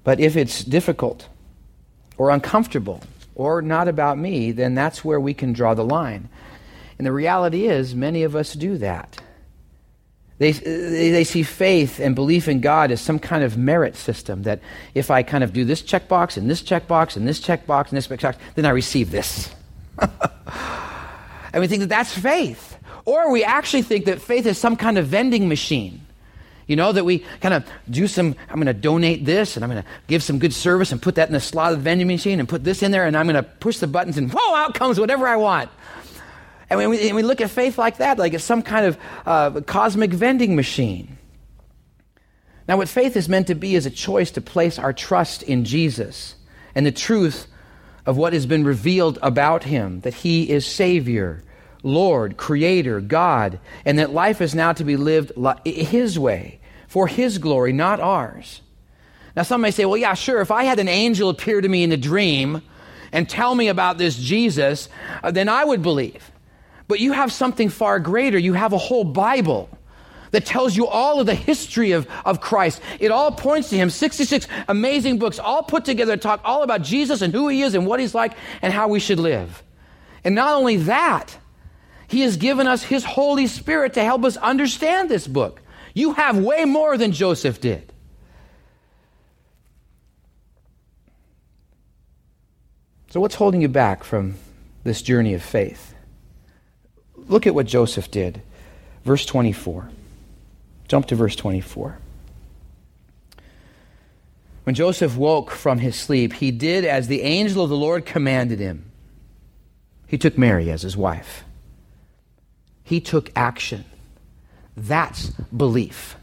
But 0.03 0.19
if 0.19 0.37
it's 0.37 0.63
difficult 0.63 1.27
or 2.17 2.29
uncomfortable 2.29 3.01
or 3.35 3.61
not 3.61 3.87
about 3.87 4.17
me, 4.17 4.51
then 4.51 4.73
that's 4.73 5.03
where 5.03 5.19
we 5.19 5.33
can 5.33 5.53
draw 5.53 5.73
the 5.73 5.83
line. 5.83 6.29
And 6.97 7.05
the 7.05 7.11
reality 7.11 7.67
is, 7.67 7.93
many 7.93 8.23
of 8.23 8.35
us 8.35 8.53
do 8.53 8.77
that. 8.77 9.21
They, 10.39 10.51
they, 10.51 11.23
see 11.23 11.41
faith 11.41 11.99
and 11.99 12.13
belief 12.13 12.47
in 12.47 12.61
God 12.61 12.91
as 12.91 13.01
some 13.01 13.17
kind 13.17 13.43
of 13.43 13.57
merit 13.57 13.95
system 13.95 14.43
that 14.43 14.59
if 14.93 15.09
I 15.09 15.23
kind 15.23 15.43
of 15.43 15.51
do 15.51 15.65
this 15.65 15.81
checkbox 15.81 16.37
and 16.37 16.47
this 16.47 16.61
checkbox 16.61 17.15
and 17.15 17.27
this 17.27 17.39
checkbox 17.39 17.87
and 17.87 17.97
this 17.97 18.07
checkbox, 18.07 18.37
then 18.53 18.65
I 18.65 18.69
receive 18.69 19.09
this. 19.09 19.49
and 19.99 21.59
we 21.59 21.67
think 21.67 21.81
that 21.81 21.89
that's 21.89 22.13
faith. 22.13 22.66
Or 23.07 23.31
we 23.31 23.45
actually 23.45 23.83
think 23.83 24.03
that 24.05 24.21
faith 24.21 24.45
is 24.45 24.57
some 24.57 24.75
kind 24.75 24.97
of 24.97 25.07
vending 25.07 25.47
machine. 25.47 26.01
You 26.67 26.75
know, 26.75 26.91
that 26.91 27.05
we 27.05 27.19
kind 27.39 27.53
of 27.53 27.65
do 27.89 28.05
some, 28.05 28.35
I'm 28.49 28.55
going 28.55 28.65
to 28.65 28.73
donate 28.73 29.23
this 29.23 29.55
and 29.55 29.63
I'm 29.63 29.71
going 29.71 29.81
to 29.81 29.89
give 30.07 30.21
some 30.21 30.39
good 30.39 30.53
service 30.53 30.91
and 30.91 31.01
put 31.01 31.15
that 31.15 31.29
in 31.29 31.33
the 31.33 31.39
slot 31.39 31.71
of 31.71 31.77
the 31.77 31.83
vending 31.85 32.07
machine 32.07 32.41
and 32.41 32.49
put 32.49 32.65
this 32.65 32.83
in 32.83 32.91
there 32.91 33.05
and 33.05 33.15
I'm 33.15 33.25
going 33.25 33.41
to 33.41 33.49
push 33.49 33.77
the 33.77 33.87
buttons 33.87 34.17
and 34.17 34.29
whoa, 34.29 34.55
out 34.55 34.73
comes 34.73 34.99
whatever 34.99 35.25
I 35.25 35.37
want. 35.37 35.69
And 36.69 36.89
we, 36.89 37.07
and 37.07 37.15
we 37.15 37.23
look 37.23 37.39
at 37.39 37.49
faith 37.49 37.77
like 37.77 37.99
that, 37.99 38.19
like 38.19 38.33
it's 38.33 38.43
some 38.43 38.61
kind 38.61 38.85
of 38.85 38.97
uh, 39.25 39.61
cosmic 39.61 40.11
vending 40.11 40.57
machine. 40.57 41.17
Now, 42.67 42.75
what 42.75 42.89
faith 42.89 43.15
is 43.15 43.29
meant 43.29 43.47
to 43.47 43.55
be 43.55 43.75
is 43.75 43.85
a 43.85 43.89
choice 43.89 44.31
to 44.31 44.41
place 44.41 44.77
our 44.77 44.91
trust 44.91 45.43
in 45.43 45.63
Jesus 45.63 46.35
and 46.75 46.85
the 46.85 46.91
truth 46.91 47.47
of 48.05 48.17
what 48.17 48.33
has 48.33 48.45
been 48.45 48.65
revealed 48.65 49.17
about 49.21 49.63
him, 49.63 50.01
that 50.01 50.13
he 50.13 50.49
is 50.49 50.65
Savior 50.65 51.45
Lord, 51.83 52.37
Creator, 52.37 53.01
God, 53.01 53.59
and 53.85 53.99
that 53.99 54.11
life 54.11 54.41
is 54.41 54.55
now 54.55 54.73
to 54.73 54.83
be 54.83 54.97
lived 54.97 55.31
His 55.65 56.17
way, 56.17 56.59
for 56.87 57.07
His 57.07 57.37
glory, 57.37 57.73
not 57.73 57.99
ours. 57.99 58.61
Now, 59.35 59.43
some 59.43 59.61
may 59.61 59.71
say, 59.71 59.85
well, 59.85 59.97
yeah, 59.97 60.15
sure, 60.15 60.41
if 60.41 60.49
I 60.49 60.63
had 60.63 60.79
an 60.79 60.87
angel 60.87 61.29
appear 61.29 61.61
to 61.61 61.69
me 61.69 61.83
in 61.83 61.91
a 61.91 61.97
dream 61.97 62.61
and 63.11 63.29
tell 63.29 63.53
me 63.53 63.67
about 63.67 63.97
this 63.97 64.17
Jesus, 64.17 64.89
uh, 65.23 65.31
then 65.31 65.47
I 65.47 65.63
would 65.63 65.83
believe. 65.83 66.31
But 66.87 66.99
you 66.99 67.11
have 67.11 67.31
something 67.31 67.69
far 67.69 67.99
greater. 67.99 68.37
You 68.37 68.53
have 68.53 68.73
a 68.73 68.77
whole 68.77 69.03
Bible 69.03 69.69
that 70.31 70.45
tells 70.45 70.75
you 70.75 70.87
all 70.87 71.19
of 71.19 71.25
the 71.25 71.35
history 71.35 71.91
of, 71.91 72.07
of 72.25 72.41
Christ. 72.41 72.81
It 72.99 73.11
all 73.11 73.31
points 73.31 73.69
to 73.69 73.77
him. 73.77 73.89
66 73.89 74.47
amazing 74.67 75.19
books, 75.19 75.39
all 75.39 75.63
put 75.63 75.85
together 75.85 76.15
to 76.15 76.21
talk 76.21 76.41
all 76.43 76.63
about 76.63 76.81
Jesus 76.81 77.21
and 77.21 77.33
who 77.33 77.47
he 77.47 77.61
is 77.61 77.75
and 77.75 77.85
what 77.85 77.99
he's 77.99 78.15
like 78.15 78.33
and 78.61 78.73
how 78.73 78.87
we 78.87 78.99
should 78.99 79.19
live. 79.19 79.63
And 80.23 80.35
not 80.35 80.55
only 80.55 80.77
that, 80.77 81.37
he 82.07 82.21
has 82.21 82.37
given 82.37 82.67
us 82.67 82.83
his 82.83 83.03
Holy 83.03 83.47
Spirit 83.47 83.93
to 83.93 84.03
help 84.03 84.23
us 84.23 84.37
understand 84.37 85.09
this 85.09 85.27
book. 85.27 85.61
You 85.93 86.13
have 86.13 86.37
way 86.37 86.65
more 86.65 86.97
than 86.97 87.11
Joseph 87.11 87.59
did. 87.59 87.91
So, 93.09 93.19
what's 93.19 93.35
holding 93.35 93.61
you 93.61 93.67
back 93.67 94.03
from 94.03 94.35
this 94.83 95.01
journey 95.01 95.33
of 95.33 95.41
faith? 95.41 95.95
Look 97.15 97.47
at 97.47 97.55
what 97.55 97.65
Joseph 97.65 98.11
did. 98.11 98.41
Verse 99.03 99.25
24. 99.25 99.89
Jump 100.87 101.07
to 101.07 101.15
verse 101.15 101.35
24. 101.35 101.97
When 104.63 104.75
Joseph 104.75 105.15
woke 105.15 105.51
from 105.51 105.79
his 105.79 105.95
sleep, 105.95 106.33
he 106.33 106.51
did 106.51 106.83
as 106.83 107.07
the 107.07 107.21
angel 107.21 107.63
of 107.63 107.69
the 107.69 107.77
Lord 107.77 108.05
commanded 108.05 108.59
him. 108.59 108.91
He 110.07 110.17
took 110.17 110.37
Mary 110.37 110.69
as 110.69 110.81
his 110.81 110.95
wife. 110.95 111.45
He 112.87 113.01
took 113.01 113.29
action. 113.35 113.83
That's 114.77 115.31
belief. 115.55 116.15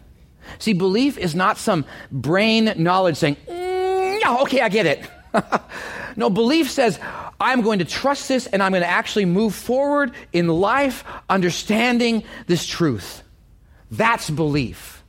See, 0.58 0.72
belief 0.72 1.18
is 1.18 1.34
not 1.34 1.58
some 1.58 1.84
brain 2.10 2.72
knowledge 2.78 3.18
saying, 3.18 3.36
mm, 3.46 4.20
yeah, 4.22 4.38
okay, 4.38 4.62
I 4.62 4.70
get 4.70 4.86
it. 4.86 5.06
no, 6.16 6.30
belief 6.30 6.70
says, 6.70 6.98
I'm 7.38 7.60
going 7.60 7.80
to 7.80 7.84
trust 7.84 8.28
this 8.28 8.46
and 8.46 8.62
I'm 8.62 8.72
going 8.72 8.82
to 8.82 8.88
actually 8.88 9.26
move 9.26 9.54
forward 9.54 10.12
in 10.32 10.48
life 10.48 11.04
understanding 11.28 12.24
this 12.46 12.64
truth. 12.64 13.22
That's 13.90 14.30
belief. 14.30 15.04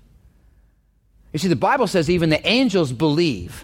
You 1.31 1.39
see, 1.39 1.47
the 1.47 1.55
Bible 1.55 1.87
says 1.87 2.09
even 2.09 2.31
the 2.31 2.45
angels 2.45 2.91
believe. 2.91 3.63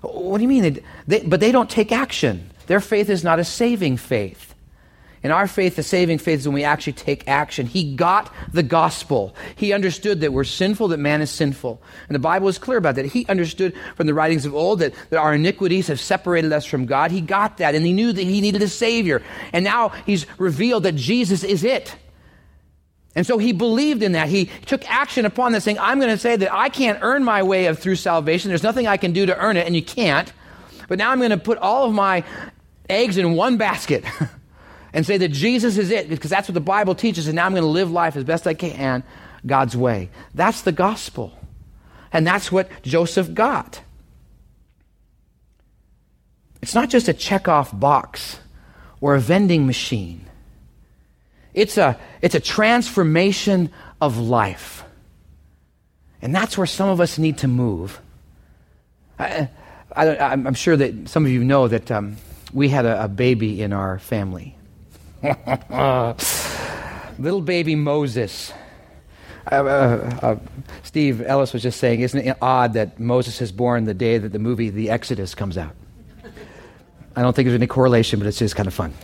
What 0.00 0.38
do 0.38 0.42
you 0.42 0.48
mean? 0.48 0.62
They, 0.64 0.82
they, 1.06 1.20
but 1.20 1.38
they 1.38 1.52
don't 1.52 1.70
take 1.70 1.92
action. 1.92 2.50
Their 2.66 2.80
faith 2.80 3.08
is 3.08 3.22
not 3.22 3.38
a 3.38 3.44
saving 3.44 3.96
faith. 3.98 4.47
In 5.22 5.32
our 5.32 5.48
faith, 5.48 5.76
the 5.76 5.82
saving 5.82 6.18
faith 6.18 6.40
is 6.40 6.48
when 6.48 6.54
we 6.54 6.64
actually 6.64 6.92
take 6.92 7.26
action. 7.26 7.66
He 7.66 7.96
got 7.96 8.32
the 8.52 8.62
gospel. 8.62 9.34
He 9.56 9.72
understood 9.72 10.20
that 10.20 10.32
we're 10.32 10.44
sinful, 10.44 10.88
that 10.88 10.98
man 10.98 11.20
is 11.20 11.30
sinful. 11.30 11.82
And 12.08 12.14
the 12.14 12.20
Bible 12.20 12.48
is 12.48 12.58
clear 12.58 12.78
about 12.78 12.94
that. 12.94 13.06
He 13.06 13.26
understood 13.26 13.74
from 13.96 14.06
the 14.06 14.14
writings 14.14 14.46
of 14.46 14.54
old 14.54 14.78
that, 14.78 14.94
that 15.10 15.18
our 15.18 15.34
iniquities 15.34 15.88
have 15.88 15.98
separated 15.98 16.52
us 16.52 16.64
from 16.64 16.86
God. 16.86 17.10
He 17.10 17.20
got 17.20 17.58
that, 17.58 17.74
and 17.74 17.84
he 17.84 17.92
knew 17.92 18.12
that 18.12 18.22
he 18.22 18.40
needed 18.40 18.62
a 18.62 18.68
Savior. 18.68 19.22
And 19.52 19.64
now 19.64 19.88
he's 20.06 20.26
revealed 20.38 20.84
that 20.84 20.94
Jesus 20.94 21.42
is 21.42 21.64
it. 21.64 21.96
And 23.16 23.26
so 23.26 23.38
he 23.38 23.52
believed 23.52 24.04
in 24.04 24.12
that. 24.12 24.28
He 24.28 24.46
took 24.66 24.88
action 24.88 25.26
upon 25.26 25.50
this, 25.50 25.64
saying, 25.64 25.80
I'm 25.80 25.98
going 25.98 26.12
to 26.12 26.18
say 26.18 26.36
that 26.36 26.52
I 26.52 26.68
can't 26.68 27.00
earn 27.02 27.24
my 27.24 27.42
way 27.42 27.66
of 27.66 27.80
through 27.80 27.96
salvation. 27.96 28.50
There's 28.50 28.62
nothing 28.62 28.86
I 28.86 28.96
can 28.96 29.12
do 29.12 29.26
to 29.26 29.36
earn 29.36 29.56
it, 29.56 29.66
and 29.66 29.74
you 29.74 29.82
can't. 29.82 30.32
But 30.86 30.98
now 30.98 31.10
I'm 31.10 31.18
going 31.18 31.30
to 31.30 31.38
put 31.38 31.58
all 31.58 31.86
of 31.86 31.92
my 31.92 32.22
eggs 32.88 33.16
in 33.16 33.34
one 33.34 33.56
basket. 33.56 34.04
and 34.92 35.04
say 35.06 35.16
that 35.18 35.28
Jesus 35.28 35.78
is 35.78 35.90
it 35.90 36.08
because 36.08 36.30
that's 36.30 36.48
what 36.48 36.54
the 36.54 36.60
Bible 36.60 36.94
teaches, 36.94 37.26
and 37.26 37.36
now 37.36 37.46
I'm 37.46 37.52
going 37.52 37.62
to 37.62 37.68
live 37.68 37.90
life 37.90 38.16
as 38.16 38.24
best 38.24 38.46
I 38.46 38.54
can 38.54 39.02
God's 39.46 39.76
way. 39.76 40.10
That's 40.34 40.62
the 40.62 40.72
gospel. 40.72 41.32
And 42.12 42.26
that's 42.26 42.50
what 42.50 42.70
Joseph 42.82 43.34
got. 43.34 43.80
It's 46.62 46.74
not 46.74 46.90
just 46.90 47.08
a 47.08 47.12
check-off 47.12 47.78
box 47.78 48.40
or 49.00 49.14
a 49.14 49.20
vending 49.20 49.66
machine. 49.66 50.24
It's 51.54 51.78
a, 51.78 51.98
it's 52.20 52.34
a 52.34 52.40
transformation 52.40 53.70
of 54.00 54.18
life. 54.18 54.84
And 56.20 56.34
that's 56.34 56.58
where 56.58 56.66
some 56.66 56.88
of 56.88 57.00
us 57.00 57.18
need 57.18 57.38
to 57.38 57.48
move. 57.48 58.00
I, 59.18 59.48
am 59.94 60.54
sure 60.54 60.76
that 60.76 61.08
some 61.08 61.24
of 61.24 61.30
you 61.30 61.44
know 61.44 61.68
that 61.68 61.90
um, 61.90 62.16
we 62.52 62.68
had 62.68 62.86
a, 62.86 63.04
a 63.04 63.08
baby 63.08 63.62
in 63.62 63.72
our 63.72 63.98
family. 63.98 64.57
Little 67.18 67.40
baby 67.40 67.74
Moses. 67.74 68.52
Uh, 69.50 69.54
uh, 69.54 70.18
uh, 70.22 70.36
Steve 70.82 71.22
Ellis 71.22 71.52
was 71.52 71.62
just 71.62 71.80
saying, 71.80 72.00
isn't 72.00 72.20
it 72.20 72.36
odd 72.40 72.74
that 72.74 73.00
Moses 73.00 73.40
is 73.40 73.50
born 73.50 73.84
the 73.84 73.94
day 73.94 74.18
that 74.18 74.30
the 74.30 74.38
movie 74.38 74.70
The 74.70 74.90
Exodus 74.90 75.34
comes 75.34 75.56
out? 75.56 75.74
I 77.16 77.22
don't 77.22 77.34
think 77.34 77.46
there's 77.46 77.58
any 77.58 77.66
correlation, 77.66 78.20
but 78.20 78.28
it's 78.28 78.38
just 78.38 78.54
kind 78.54 78.68
of 78.68 78.74
fun. 78.74 78.94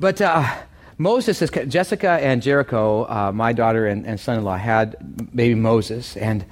But 0.00 0.20
uh, 0.22 0.46
Moses, 0.96 1.42
is, 1.42 1.50
Jessica 1.50 2.10
and 2.10 2.40
Jericho, 2.40 3.04
uh, 3.04 3.32
my 3.32 3.52
daughter 3.52 3.86
and, 3.86 4.06
and 4.06 4.18
son 4.18 4.38
in 4.38 4.44
law, 4.44 4.56
had 4.56 4.96
baby 5.34 5.54
Moses, 5.54 6.16
and 6.16 6.46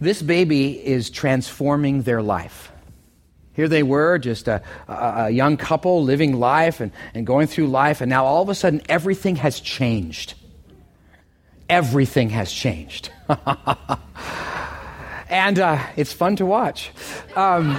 this 0.00 0.20
baby 0.20 0.84
is 0.84 1.10
transforming 1.10 2.02
their 2.02 2.22
life. 2.22 2.71
Here 3.54 3.68
they 3.68 3.82
were, 3.82 4.18
just 4.18 4.48
a, 4.48 4.62
a, 4.88 5.26
a, 5.26 5.30
young 5.30 5.58
couple 5.58 6.02
living 6.02 6.38
life 6.38 6.80
and, 6.80 6.90
and 7.12 7.26
going 7.26 7.46
through 7.46 7.66
life, 7.66 8.00
and 8.00 8.08
now 8.08 8.24
all 8.24 8.42
of 8.42 8.48
a 8.48 8.54
sudden 8.54 8.80
everything 8.88 9.36
has 9.36 9.60
changed. 9.60 10.34
Everything 11.68 12.30
has 12.30 12.50
changed. 12.50 13.10
and 15.28 15.58
uh, 15.58 15.84
it's 15.96 16.14
fun 16.14 16.36
to 16.36 16.46
watch. 16.46 16.92
Um, 17.36 17.72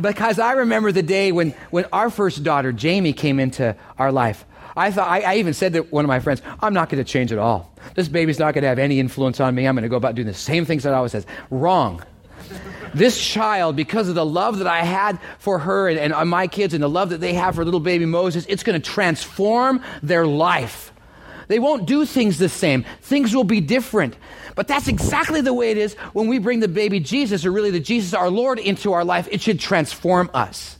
because 0.00 0.40
I 0.40 0.52
remember 0.52 0.90
the 0.90 1.04
day 1.04 1.30
when, 1.30 1.52
when 1.70 1.84
our 1.92 2.10
first 2.10 2.42
daughter, 2.42 2.72
Jamie, 2.72 3.12
came 3.12 3.38
into 3.38 3.76
our 3.96 4.10
life. 4.10 4.44
I 4.76 4.90
thought 4.90 5.08
I, 5.08 5.20
I 5.20 5.36
even 5.36 5.54
said 5.54 5.72
to 5.74 5.82
one 5.82 6.04
of 6.04 6.08
my 6.08 6.20
friends, 6.20 6.42
I'm 6.60 6.74
not 6.74 6.88
going 6.88 7.02
to 7.02 7.08
change 7.08 7.32
at 7.32 7.38
all. 7.38 7.72
This 7.94 8.08
baby's 8.08 8.40
not 8.40 8.54
going 8.54 8.62
to 8.62 8.68
have 8.68 8.78
any 8.80 8.98
influence 8.98 9.38
on 9.38 9.54
me. 9.54 9.68
I'm 9.68 9.76
going 9.76 9.84
to 9.84 9.88
go 9.88 9.96
about 9.96 10.16
doing 10.16 10.26
the 10.26 10.34
same 10.34 10.64
things 10.64 10.82
that 10.82 10.94
I 10.94 10.96
always 10.96 11.12
says. 11.12 11.26
Wrong 11.50 12.02
this 12.94 13.20
child, 13.20 13.76
because 13.76 14.08
of 14.08 14.14
the 14.14 14.26
love 14.26 14.58
that 14.58 14.66
I 14.66 14.82
had 14.82 15.18
for 15.38 15.58
her 15.58 15.88
and, 15.88 16.12
and 16.12 16.30
my 16.30 16.46
kids 16.46 16.74
and 16.74 16.82
the 16.82 16.88
love 16.88 17.10
that 17.10 17.20
they 17.20 17.34
have 17.34 17.54
for 17.54 17.64
little 17.64 17.80
baby 17.80 18.06
Moses, 18.06 18.46
it's 18.48 18.62
going 18.62 18.80
to 18.80 18.90
transform 18.90 19.82
their 20.02 20.26
life. 20.26 20.92
They 21.48 21.58
won't 21.58 21.86
do 21.86 22.06
things 22.06 22.38
the 22.38 22.48
same. 22.48 22.84
Things 23.02 23.34
will 23.34 23.44
be 23.44 23.60
different. 23.60 24.16
But 24.54 24.68
that's 24.68 24.88
exactly 24.88 25.40
the 25.40 25.52
way 25.52 25.70
it 25.70 25.78
is 25.78 25.94
when 26.12 26.28
we 26.28 26.38
bring 26.38 26.60
the 26.60 26.68
baby 26.68 27.00
Jesus, 27.00 27.44
or 27.44 27.50
really 27.50 27.70
the 27.70 27.80
Jesus, 27.80 28.14
our 28.14 28.30
Lord, 28.30 28.58
into 28.58 28.92
our 28.92 29.04
life. 29.04 29.26
It 29.30 29.40
should 29.40 29.58
transform 29.58 30.30
us. 30.32 30.76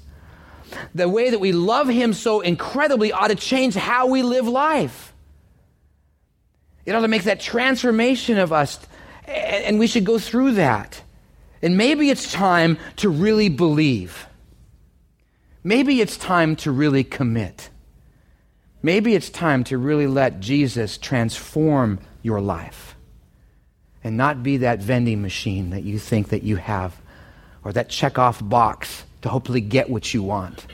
The 0.94 1.08
way 1.08 1.30
that 1.30 1.40
we 1.40 1.52
love 1.52 1.88
Him 1.88 2.12
so 2.12 2.40
incredibly 2.40 3.12
ought 3.12 3.28
to 3.28 3.34
change 3.34 3.74
how 3.74 4.06
we 4.06 4.22
live 4.22 4.46
life. 4.46 5.12
It 6.86 6.94
ought 6.94 7.00
to 7.00 7.08
make 7.08 7.24
that 7.24 7.40
transformation 7.40 8.38
of 8.38 8.52
us, 8.52 8.78
and 9.24 9.78
we 9.78 9.86
should 9.86 10.04
go 10.04 10.18
through 10.18 10.52
that. 10.52 11.02
And 11.62 11.76
maybe 11.76 12.10
it's 12.10 12.32
time 12.32 12.78
to 12.96 13.08
really 13.08 13.48
believe. 13.48 14.26
Maybe 15.62 16.00
it's 16.00 16.16
time 16.16 16.56
to 16.56 16.70
really 16.70 17.04
commit. 17.04 17.68
Maybe 18.82 19.14
it's 19.14 19.28
time 19.28 19.64
to 19.64 19.76
really 19.76 20.06
let 20.06 20.40
Jesus 20.40 20.96
transform 20.96 22.00
your 22.22 22.40
life 22.40 22.96
and 24.02 24.16
not 24.16 24.42
be 24.42 24.58
that 24.58 24.78
vending 24.78 25.20
machine 25.20 25.70
that 25.70 25.82
you 25.82 25.98
think 25.98 26.30
that 26.30 26.42
you 26.42 26.56
have 26.56 26.96
or 27.62 27.72
that 27.72 27.90
check 27.90 28.18
off 28.18 28.40
box 28.42 29.04
to 29.20 29.28
hopefully 29.28 29.60
get 29.60 29.90
what 29.90 30.14
you 30.14 30.22
want, 30.22 30.66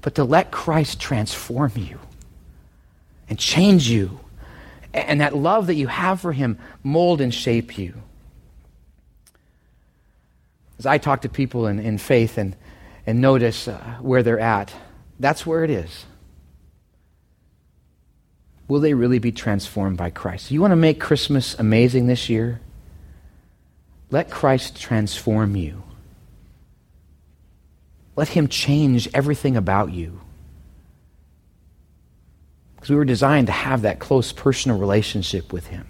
but 0.00 0.14
to 0.14 0.22
let 0.22 0.52
Christ 0.52 1.00
transform 1.00 1.72
you 1.74 1.98
and 3.28 3.36
change 3.36 3.88
you 3.88 4.20
and 4.94 5.20
that 5.20 5.36
love 5.36 5.66
that 5.66 5.74
you 5.74 5.88
have 5.88 6.20
for 6.20 6.32
him 6.32 6.58
mold 6.84 7.20
and 7.20 7.34
shape 7.34 7.78
you 7.78 7.94
as 10.80 10.86
I 10.86 10.96
talk 10.96 11.20
to 11.22 11.28
people 11.28 11.66
in, 11.66 11.78
in 11.78 11.98
faith 11.98 12.38
and, 12.38 12.56
and 13.06 13.20
notice 13.20 13.68
uh, 13.68 13.98
where 14.00 14.22
they're 14.22 14.40
at, 14.40 14.72
that's 15.18 15.44
where 15.44 15.62
it 15.62 15.68
is. 15.68 16.06
Will 18.66 18.80
they 18.80 18.94
really 18.94 19.18
be 19.18 19.30
transformed 19.30 19.98
by 19.98 20.08
Christ? 20.08 20.50
You 20.50 20.62
want 20.62 20.72
to 20.72 20.76
make 20.76 20.98
Christmas 20.98 21.54
amazing 21.58 22.06
this 22.06 22.30
year? 22.30 22.62
Let 24.10 24.30
Christ 24.30 24.80
transform 24.80 25.54
you. 25.54 25.82
Let 28.16 28.28
Him 28.28 28.48
change 28.48 29.06
everything 29.12 29.58
about 29.58 29.92
you. 29.92 30.22
Because 32.76 32.88
we 32.88 32.96
were 32.96 33.04
designed 33.04 33.48
to 33.48 33.52
have 33.52 33.82
that 33.82 33.98
close 33.98 34.32
personal 34.32 34.78
relationship 34.78 35.52
with 35.52 35.66
Him. 35.66 35.86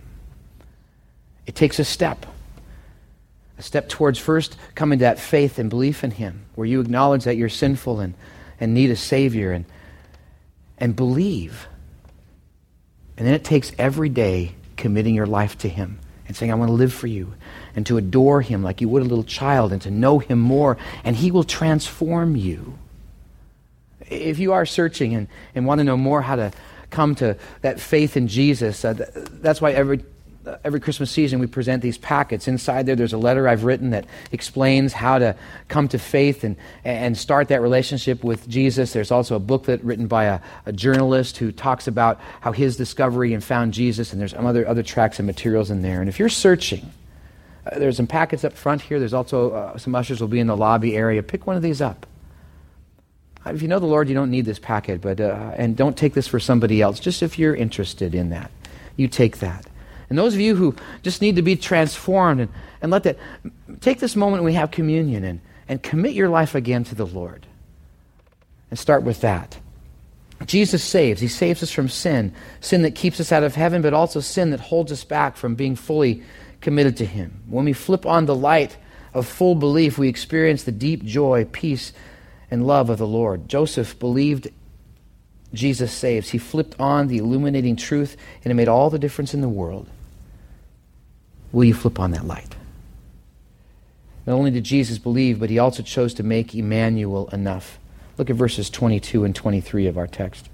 It 1.47 1.55
takes 1.55 1.79
a 1.79 1.85
step 1.85 2.27
step 3.61 3.89
towards 3.89 4.19
first 4.19 4.57
coming 4.75 4.99
to 4.99 5.05
that 5.05 5.19
faith 5.19 5.59
and 5.59 5.71
belief 5.71 6.05
in 6.05 6.13
Him, 6.13 6.45
where 6.55 6.67
you 6.67 6.81
acknowledge 6.81 7.25
that 7.25 7.37
you're 7.37 7.49
sinful 7.49 8.01
and, 8.01 8.15
and 8.59 8.75
need 8.75 8.91
a 8.91 8.97
Savior 8.97 9.53
and, 9.53 9.65
and 10.79 10.95
believe. 10.97 11.69
And 13.17 13.27
then 13.27 13.35
it 13.35 13.45
takes 13.45 13.73
every 13.79 14.09
day 14.09 14.55
committing 14.77 15.15
your 15.15 15.27
life 15.27 15.59
to 15.59 15.69
Him 15.69 15.99
and 16.27 16.37
saying, 16.37 16.53
I 16.53 16.55
want 16.55 16.69
to 16.69 16.75
live 16.75 16.93
for 16.93 17.07
you, 17.07 17.35
and 17.75 17.85
to 17.87 17.99
adore 17.99 18.41
Him 18.41 18.63
like 18.63 18.81
you 18.81 18.89
would 18.89 19.03
a 19.03 19.05
little 19.05 19.25
child, 19.25 19.73
and 19.73 19.83
to 19.83 19.91
know 19.91 20.19
Him 20.19 20.39
more, 20.39 20.77
and 21.05 21.17
He 21.17 21.31
will 21.31 21.45
transform 21.45 22.37
you. 22.37 22.79
If 24.09 24.39
you 24.39 24.53
are 24.53 24.65
searching 24.65 25.15
and, 25.15 25.29
and 25.55 25.67
want 25.67 25.79
to 25.79 25.85
know 25.85 25.97
more 25.97 26.23
how 26.23 26.37
to 26.37 26.53
come 26.91 27.15
to 27.17 27.37
that 27.63 27.81
faith 27.81 28.17
in 28.17 28.29
Jesus. 28.29 28.85
Uh, 28.85 28.95
that's 29.41 29.61
why 29.61 29.73
every 29.73 30.05
every 30.65 30.81
Christmas 30.81 31.11
season 31.11 31.39
we 31.39 31.47
present 31.47 31.83
these 31.83 31.99
packets. 31.99 32.49
Inside 32.49 32.87
there, 32.87 32.97
there's 32.97 33.13
a 33.13 33.19
letter 33.19 33.47
I've 33.47 33.65
written 33.65 33.91
that 33.91 34.07
explains 34.33 34.93
how 34.93 35.19
to 35.19 35.37
come 35.69 35.89
to 35.89 35.99
faith 35.99 36.45
and, 36.45 36.57
and 36.85 37.17
start 37.17 37.49
that 37.49 37.61
relationship 37.61 38.25
with 38.25 38.49
Jesus. 38.49 38.93
There's 38.93 39.11
also 39.11 39.37
a 39.37 39.39
booklet 39.39 39.83
written 39.83 40.07
by 40.07 40.25
a, 40.25 40.41
a 40.67 40.73
journalist 40.73 41.37
who 41.37 41.53
talks 41.53 41.87
about 41.87 42.21
how 42.41 42.53
his 42.53 42.77
discovery 42.77 43.35
and 43.35 43.45
found 43.45 43.75
Jesus, 43.75 44.13
and 44.13 44.21
there's 44.21 44.35
other, 44.35 44.67
other 44.67 44.83
tracks 44.83 45.19
and 45.19 45.27
materials 45.27 45.71
in 45.71 45.83
there. 45.83 46.01
And 46.01 46.09
if 46.09 46.19
you're 46.19 46.29
searching, 46.29 46.91
uh, 47.67 47.79
there's 47.79 47.97
some 47.97 48.07
packets 48.07 48.45
up 48.45 48.55
front 48.55 48.81
here. 48.83 48.99
There's 48.99 49.15
also 49.15 49.53
uh, 49.53 49.79
some 49.79 49.95
ushers 49.95 50.21
will 50.21 50.29
be 50.29 50.41
in 50.41 50.47
the 50.47 50.57
lobby 50.57 50.97
area. 50.97 51.23
Pick 51.23 51.47
one 51.47 51.57
of 51.57 51.63
these 51.63 51.81
up. 51.81 52.07
If 53.47 53.63
you 53.63 53.69
know 53.69 53.79
the 53.79 53.87
Lord, 53.87 54.09
you 54.09 54.15
don't 54.15 54.31
need 54.31 54.45
this 54.45 54.59
packet, 54.59 55.01
but 55.01 55.19
uh, 55.19 55.53
and 55.57 55.75
don't 55.75 55.97
take 55.97 56.13
this 56.13 56.27
for 56.27 56.39
somebody 56.39 56.83
else. 56.83 57.01
Just 57.01 57.23
if 57.23 57.39
you're 57.39 57.55
interested 57.55 58.15
in 58.15 58.29
that, 58.31 58.51
you 58.97 59.09
take 59.09 59.39
that. 59.39 59.67
And 60.11 60.19
those 60.19 60.35
of 60.35 60.41
you 60.41 60.57
who 60.57 60.75
just 61.03 61.23
need 61.23 61.37
to 61.37 61.43
be 61.43 61.57
transformed 61.57 62.41
and, 62.41 62.51
and 62.83 62.93
let 62.93 63.05
that, 63.05 63.17
take 63.81 64.01
this 64.01 64.17
moment 64.17 64.43
we 64.43 64.55
have 64.55 64.71
communion 64.71 65.25
and, 65.25 65.41
and 65.69 65.83
commit 65.83 66.13
your 66.13 66.29
life 66.29 66.55
again 66.55 66.85
to 66.85 66.95
the 66.95 67.07
Lord. 67.07 67.47
And 68.71 68.79
start 68.79 69.05
with 69.05 69.21
that. 69.23 69.59
Jesus 70.47 70.83
saves. 70.83 71.21
He 71.21 71.29
saves 71.29 71.63
us 71.63 71.71
from 71.71 71.89
sin, 71.89 72.35
sin 72.61 72.83
that 72.83 72.95
keeps 72.95 73.21
us 73.21 73.31
out 73.31 73.43
of 73.43 73.55
heaven, 73.55 73.83
but 73.83 73.95
also 73.95 74.21
sin 74.21 74.51
that 74.51 74.61
holds 74.61 74.91
us 74.91 75.05
back 75.05 75.37
from 75.37 75.55
being 75.55 75.77
fully 75.77 76.23
committed 76.61 76.97
to 76.99 77.05
Him. 77.05 77.43
When 77.49 77.65
we 77.65 77.73
flip 77.73 78.07
on 78.07 78.27
the 78.27 78.35
light 78.35 78.77
of 79.13 79.27
full 79.27 79.55
belief, 79.55 79.99
we 79.99 80.09
experience 80.09 80.65
the 80.65 80.73
deep 80.73 81.05
joy, 81.05 81.47
peace, 81.53 81.93
and 82.51 82.67
love 82.67 82.91
of 82.91 82.99
the 82.99 83.07
Lord. 83.07 83.49
Joseph 83.49 83.99
believed 83.99 84.49
Jesus 85.53 85.93
saves. 85.93 86.31
He 86.31 86.39
flipped 86.39 86.79
on 86.81 87.09
the 87.09 87.19
illuminating 87.19 87.77
truth, 87.77 88.17
and 88.43 88.51
it 88.51 88.55
made 88.55 88.69
all 88.69 88.89
the 88.89 88.99
difference 88.99 89.35
in 89.35 89.41
the 89.41 89.49
world. 89.49 89.89
Will 91.53 91.65
you 91.65 91.75
flip 91.75 91.99
on 91.99 92.13
that 92.13 92.27
light? 92.27 92.57
Not 94.27 94.35
only 94.35 94.51
did 94.51 94.65
Jesus 94.65 94.99
believe, 94.99 95.41
but 95.41 95.51
he 95.51 95.59
also 95.59 95.83
chose 95.83 96.15
to 96.15 96.23
make 96.23 96.55
Emmanuel 96.55 97.29
enough. 97.33 97.79
Look 98.19 98.31
at 98.31 98.37
verses 98.37 98.71
22 98.71 99.25
and 99.25 99.35
23 99.35 99.87
of 99.87 99.99
our 99.99 100.07
text. 100.07 100.49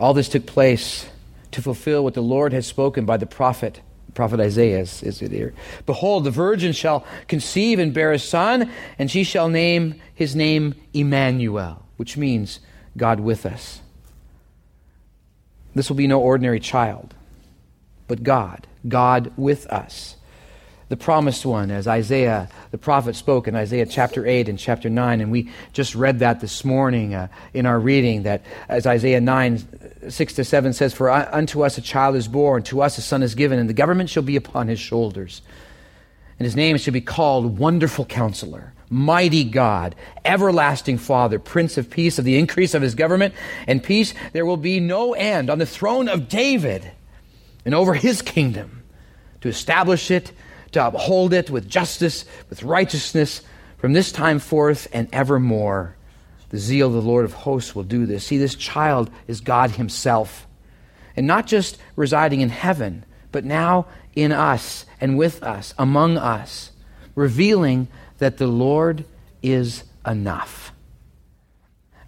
All 0.00 0.14
this 0.14 0.28
took 0.28 0.46
place 0.46 1.06
to 1.50 1.62
fulfill 1.62 2.02
what 2.02 2.14
the 2.14 2.22
Lord 2.22 2.52
has 2.52 2.66
spoken 2.66 3.04
by 3.04 3.16
the 3.16 3.26
prophet. 3.26 3.80
Prophet 4.14 4.40
Isaiah 4.40 4.80
is, 4.80 5.02
is 5.02 5.22
it 5.22 5.30
here. 5.30 5.54
Behold, 5.86 6.24
the 6.24 6.30
virgin 6.30 6.72
shall 6.72 7.06
conceive 7.28 7.78
and 7.78 7.94
bear 7.94 8.12
a 8.12 8.18
son, 8.18 8.70
and 8.98 9.10
she 9.10 9.24
shall 9.24 9.48
name 9.48 10.00
his 10.14 10.34
name 10.34 10.74
Emmanuel, 10.92 11.84
which 11.96 12.16
means 12.16 12.60
God 12.96 13.20
with 13.20 13.46
us. 13.46 13.80
This 15.74 15.88
will 15.88 15.96
be 15.96 16.06
no 16.06 16.20
ordinary 16.20 16.60
child 16.60 17.14
but 18.08 18.22
God, 18.22 18.66
God 18.86 19.32
with 19.36 19.66
us. 19.66 20.16
The 20.92 20.96
promised 20.98 21.46
one, 21.46 21.70
as 21.70 21.88
Isaiah, 21.88 22.50
the 22.70 22.76
prophet, 22.76 23.16
spoke 23.16 23.48
in 23.48 23.56
Isaiah 23.56 23.86
chapter 23.86 24.26
8 24.26 24.50
and 24.50 24.58
chapter 24.58 24.90
9. 24.90 25.22
And 25.22 25.32
we 25.32 25.50
just 25.72 25.94
read 25.94 26.18
that 26.18 26.40
this 26.40 26.66
morning 26.66 27.14
uh, 27.14 27.28
in 27.54 27.64
our 27.64 27.80
reading, 27.80 28.24
that 28.24 28.42
as 28.68 28.86
Isaiah 28.86 29.22
9, 29.22 30.10
6 30.10 30.34
to 30.34 30.44
7 30.44 30.72
says, 30.74 30.92
For 30.92 31.08
unto 31.10 31.62
us 31.62 31.78
a 31.78 31.80
child 31.80 32.14
is 32.16 32.28
born, 32.28 32.62
to 32.64 32.82
us 32.82 32.98
a 32.98 33.00
son 33.00 33.22
is 33.22 33.34
given, 33.34 33.58
and 33.58 33.70
the 33.70 33.74
government 33.74 34.10
shall 34.10 34.22
be 34.22 34.36
upon 34.36 34.68
his 34.68 34.78
shoulders. 34.78 35.40
And 36.38 36.44
his 36.44 36.56
name 36.56 36.76
shall 36.76 36.92
be 36.92 37.00
called 37.00 37.58
Wonderful 37.58 38.04
Counselor, 38.04 38.74
Mighty 38.90 39.44
God, 39.44 39.94
Everlasting 40.26 40.98
Father, 40.98 41.38
Prince 41.38 41.78
of 41.78 41.88
Peace, 41.88 42.18
of 42.18 42.26
the 42.26 42.38
increase 42.38 42.74
of 42.74 42.82
his 42.82 42.94
government 42.94 43.32
and 43.66 43.82
peace 43.82 44.12
there 44.34 44.44
will 44.44 44.58
be 44.58 44.78
no 44.78 45.14
end 45.14 45.48
on 45.48 45.58
the 45.58 45.64
throne 45.64 46.08
of 46.08 46.28
David 46.28 46.90
and 47.64 47.74
over 47.74 47.94
his 47.94 48.22
kingdom, 48.22 48.82
to 49.40 49.48
establish 49.48 50.10
it, 50.10 50.32
to 50.72 50.86
uphold 50.86 51.32
it 51.32 51.50
with 51.50 51.68
justice, 51.68 52.24
with 52.48 52.62
righteousness 52.62 53.42
from 53.78 53.92
this 53.92 54.12
time 54.12 54.38
forth 54.38 54.88
and 54.92 55.08
evermore. 55.12 55.96
The 56.50 56.58
zeal 56.58 56.88
of 56.88 56.92
the 56.92 57.02
Lord 57.02 57.24
of 57.24 57.32
hosts 57.32 57.74
will 57.74 57.82
do 57.82 58.06
this. 58.06 58.26
See, 58.26 58.38
this 58.38 58.54
child 58.54 59.10
is 59.26 59.40
God 59.40 59.72
Himself. 59.72 60.46
And 61.16 61.26
not 61.26 61.46
just 61.46 61.78
residing 61.96 62.40
in 62.40 62.50
heaven, 62.50 63.04
but 63.32 63.44
now 63.44 63.86
in 64.14 64.32
us 64.32 64.86
and 65.00 65.16
with 65.16 65.42
us, 65.42 65.74
among 65.78 66.18
us, 66.18 66.70
revealing 67.14 67.88
that 68.18 68.38
the 68.38 68.46
Lord 68.46 69.04
is 69.42 69.84
enough. 70.06 70.71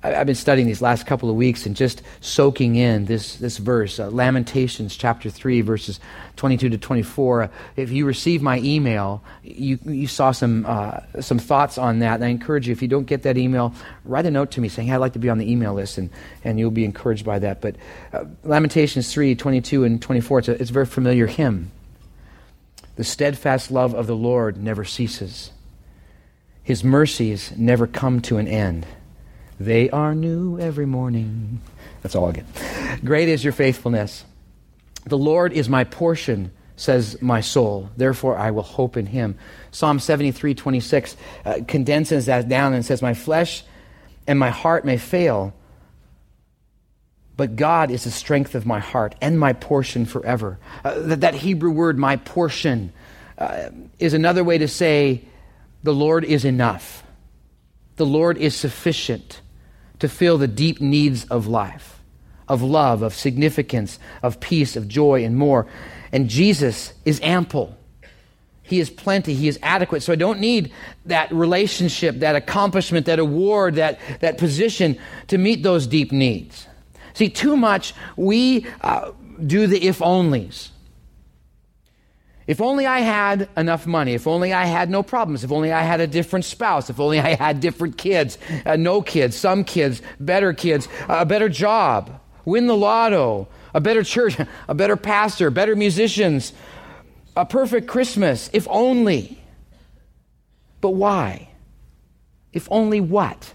I've 0.05 0.27
been 0.27 0.35
studying 0.35 0.67
these 0.67 0.83
last 0.83 1.07
couple 1.07 1.31
of 1.31 1.37
weeks 1.37 1.65
and 1.65 1.75
just 1.75 2.03
soaking 2.21 2.77
in 2.77 3.07
this, 3.07 3.37
this 3.37 3.57
verse, 3.57 3.99
uh, 3.99 4.11
Lamentations 4.11 4.97
chapter 4.97 5.31
3, 5.31 5.63
verses 5.63 5.99
22 6.37 6.69
to 6.69 6.77
24. 6.77 7.51
If 7.77 7.91
you 7.91 8.05
received 8.05 8.43
my 8.43 8.59
email, 8.59 9.23
you, 9.43 9.79
you 9.87 10.07
saw 10.07 10.33
some, 10.33 10.67
uh, 10.69 11.01
some 11.21 11.39
thoughts 11.39 11.79
on 11.79 12.01
that. 12.01 12.17
And 12.17 12.25
I 12.25 12.29
encourage 12.29 12.69
you, 12.69 12.73
if 12.73 12.83
you 12.83 12.89
don't 12.89 13.07
get 13.07 13.23
that 13.23 13.39
email, 13.39 13.73
write 14.05 14.27
a 14.27 14.31
note 14.31 14.51
to 14.53 14.61
me 14.61 14.69
saying, 14.69 14.89
hey, 14.89 14.95
I'd 14.95 14.99
like 14.99 15.15
to 15.15 15.19
be 15.19 15.31
on 15.31 15.39
the 15.39 15.51
email 15.51 15.73
list, 15.73 15.97
and, 15.97 16.11
and 16.45 16.59
you'll 16.59 16.71
be 16.71 16.85
encouraged 16.85 17.25
by 17.25 17.39
that. 17.39 17.63
But 17.63 17.77
uh, 18.13 18.27
Lamentations 18.43 19.11
3, 19.11 19.35
22 19.35 19.85
and 19.85 20.03
24, 20.03 20.39
it's 20.41 20.49
a, 20.49 20.53
it's 20.61 20.71
a 20.71 20.75
very 20.75 20.87
familiar 20.87 21.27
hymn. 21.27 21.71
The 22.97 23.05
steadfast 23.05 23.71
love 23.71 23.95
of 23.95 24.07
the 24.07 24.17
Lord 24.17 24.59
never 24.59 24.85
ceases, 24.85 25.51
His 26.63 26.85
mercies 26.85 27.57
never 27.57 27.87
come 27.87 28.21
to 28.23 28.37
an 28.37 28.47
end. 28.47 28.87
They 29.59 29.89
are 29.91 30.15
new 30.15 30.59
every 30.59 30.87
morning. 30.87 31.61
That's 32.03 32.15
all 32.15 32.29
I 32.29 32.33
get. 32.33 32.47
Great 33.05 33.29
is 33.29 33.45
your 33.45 33.53
faithfulness. 33.53 34.25
The 35.07 35.19
Lord 35.19 35.53
is 35.53 35.69
my 35.69 35.85
portion, 35.85 36.51
says 36.77 37.21
my 37.23 37.41
soul. 37.41 37.91
Therefore, 37.97 38.37
I 38.37 38.51
will 38.51 38.63
hope 38.63 38.97
in 38.97 39.07
him. 39.07 39.39
Psalm 39.71 40.01
73 40.01 40.55
26 40.55 41.17
uh, 41.45 41.59
condenses 41.69 42.27
that 42.27 42.49
down 42.49 42.75
and 42.75 42.85
says, 42.85 43.01
My 43.01 43.15
flesh 43.15 43.65
and 44.27 44.39
my 44.39 44.51
heart 44.51 44.85
may 44.85 44.97
fail, 44.97 45.55
but 47.37 47.57
God 47.57 47.91
is 47.91 48.05
the 48.05 48.11
strength 48.11 48.55
of 48.55 48.67
my 48.67 48.81
heart 48.81 49.15
and 49.21 49.39
my 49.39 49.53
portion 49.53 50.05
forever. 50.05 50.59
Uh, 50.85 50.99
that, 51.01 51.21
that, 51.21 51.35
Hebrew 51.35 51.71
word, 51.71 51.99
my 51.99 52.17
portion, 52.17 52.93
uh, 53.39 53.71
is 53.99 54.15
another 54.15 54.43
way 54.43 54.59
to 54.59 54.69
say, 54.69 55.23
The 55.85 55.95
Lord 55.95 56.25
is 56.25 56.45
enough. 56.45 57.05
The 57.97 58.07
Lord 58.07 58.39
is 58.39 58.57
sufficient 58.57 59.41
to 60.05 60.09
fill 60.09 60.37
the 60.37 60.47
deep 60.47 60.83
needs 60.83 61.25
of 61.31 61.47
life, 61.47 62.03
of 62.47 62.61
love, 62.61 63.01
of 63.01 63.15
significance, 63.15 63.99
of 64.23 64.39
peace, 64.39 64.77
of 64.77 64.87
joy, 64.87 65.25
and 65.25 65.35
more. 65.35 65.67
And 66.13 66.29
Jesus 66.29 66.93
is 67.07 67.19
ample. 67.23 67.75
He 68.63 68.81
is 68.81 68.91
plenty. 68.91 69.33
He 69.33 69.49
is 69.49 69.59
adequate. 69.63 70.03
So 70.03 70.13
I 70.13 70.17
don't 70.17 70.41
need 70.41 70.71
that 71.07 71.33
relationship, 71.33 72.17
that 72.17 72.37
accomplishment, 72.37 73.07
that 73.07 73.19
award, 73.19 73.77
that, 73.77 73.99
that 74.21 74.37
position 74.37 74.99
to 75.29 75.39
meet 75.39 75.63
those 75.63 75.87
deep 75.87 76.13
needs. 76.13 76.67
See, 77.15 77.31
too 77.31 77.57
much 77.57 77.95
we 78.15 78.67
uh, 78.83 79.13
do 79.47 79.67
the 79.67 79.87
if 79.87 80.01
onlys. 80.01 80.69
If 82.47 82.61
only 82.61 82.87
I 82.87 83.01
had 83.01 83.49
enough 83.57 83.87
money. 83.87 84.15
If 84.15 84.27
only 84.27 84.53
I 84.53 84.67
had 84.67 84.91
no 84.91 85.03
problems. 85.03 85.45
If 85.45 85.53
only 85.53 85.73
I 85.73 85.83
had 85.83 86.01
a 86.01 86.07
different 86.07 86.45
spouse. 86.45 86.91
If 86.91 87.01
only 87.01 87.19
I 87.31 87.35
had 87.35 87.61
different 87.61 87.97
kids. 87.97 88.39
Uh, 88.67 88.77
no 88.77 89.03
kids, 89.03 89.37
some 89.37 89.65
kids, 89.65 90.03
better 90.21 90.53
kids, 90.53 90.89
a 91.09 91.25
better 91.25 91.49
job, 91.49 92.21
win 92.45 92.67
the 92.67 92.77
lotto, 92.77 93.49
a 93.73 93.81
better 93.81 94.03
church, 94.03 94.37
a 94.69 94.75
better 94.75 94.97
pastor, 94.97 95.51
better 95.51 95.75
musicians, 95.75 96.53
a 97.37 97.47
perfect 97.47 97.89
Christmas. 97.89 98.51
If 98.53 98.67
only. 98.71 99.41
But 100.81 100.91
why? 100.91 101.49
If 102.53 102.69
only 102.71 103.01
what? 103.01 103.55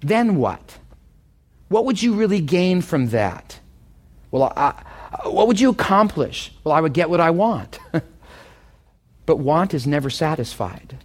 Then 0.00 0.36
what? 0.36 0.78
What 1.68 1.84
would 1.84 2.02
you 2.02 2.14
really 2.14 2.40
gain 2.40 2.80
from 2.80 3.08
that? 3.10 3.60
Well, 4.30 4.52
I, 4.56 4.82
what 5.24 5.46
would 5.46 5.60
you 5.60 5.70
accomplish? 5.70 6.52
Well, 6.64 6.74
I 6.74 6.80
would 6.80 6.92
get 6.92 7.10
what 7.10 7.20
I 7.20 7.30
want. 7.30 7.78
but 9.26 9.36
want 9.36 9.74
is 9.74 9.86
never 9.86 10.10
satisfied. 10.10 10.96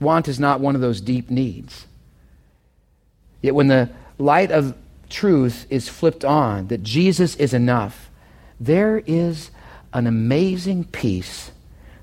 Want 0.00 0.28
is 0.28 0.40
not 0.40 0.60
one 0.60 0.74
of 0.74 0.80
those 0.80 1.00
deep 1.00 1.30
needs. 1.30 1.86
Yet 3.42 3.54
when 3.54 3.68
the 3.68 3.90
light 4.18 4.50
of 4.50 4.76
truth 5.08 5.66
is 5.70 5.88
flipped 5.88 6.24
on, 6.24 6.68
that 6.68 6.82
Jesus 6.82 7.36
is 7.36 7.54
enough, 7.54 8.10
there 8.58 9.02
is 9.06 9.50
an 9.92 10.06
amazing 10.06 10.84
peace 10.84 11.52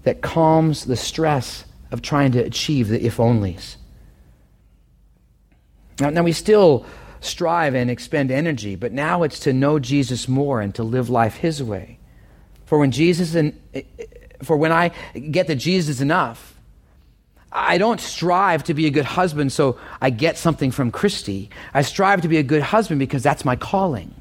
that 0.03 0.21
calms 0.21 0.85
the 0.85 0.95
stress 0.95 1.65
of 1.91 2.01
trying 2.01 2.31
to 2.31 2.39
achieve 2.39 2.87
the 2.87 3.05
if 3.05 3.17
onlys. 3.17 3.75
Now, 5.99 6.09
now 6.09 6.23
we 6.23 6.31
still 6.31 6.85
strive 7.23 7.75
and 7.75 7.89
expend 7.89 8.31
energy, 8.31 8.75
but 8.75 8.91
now 8.91 9.23
it's 9.23 9.39
to 9.39 9.53
know 9.53 9.79
Jesus 9.79 10.27
more 10.27 10.61
and 10.61 10.73
to 10.75 10.83
live 10.83 11.09
life 11.09 11.35
his 11.35 11.61
way. 11.61 11.99
For 12.65 12.77
when 12.77 12.91
Jesus 12.91 13.35
and 13.35 13.59
for 14.41 14.57
when 14.57 14.71
I 14.71 14.91
get 15.31 15.47
that 15.47 15.55
Jesus 15.55 16.01
enough, 16.01 16.53
I 17.51 17.77
don't 17.77 18.01
strive 18.01 18.63
to 18.65 18.73
be 18.73 18.87
a 18.87 18.89
good 18.89 19.05
husband 19.05 19.51
so 19.51 19.77
I 20.01 20.09
get 20.09 20.37
something 20.37 20.71
from 20.71 20.91
Christy. 20.91 21.49
I 21.73 21.83
strive 21.83 22.21
to 22.21 22.27
be 22.27 22.37
a 22.37 22.43
good 22.43 22.63
husband 22.63 22.99
because 22.99 23.21
that's 23.21 23.45
my 23.45 23.55
calling. 23.55 24.13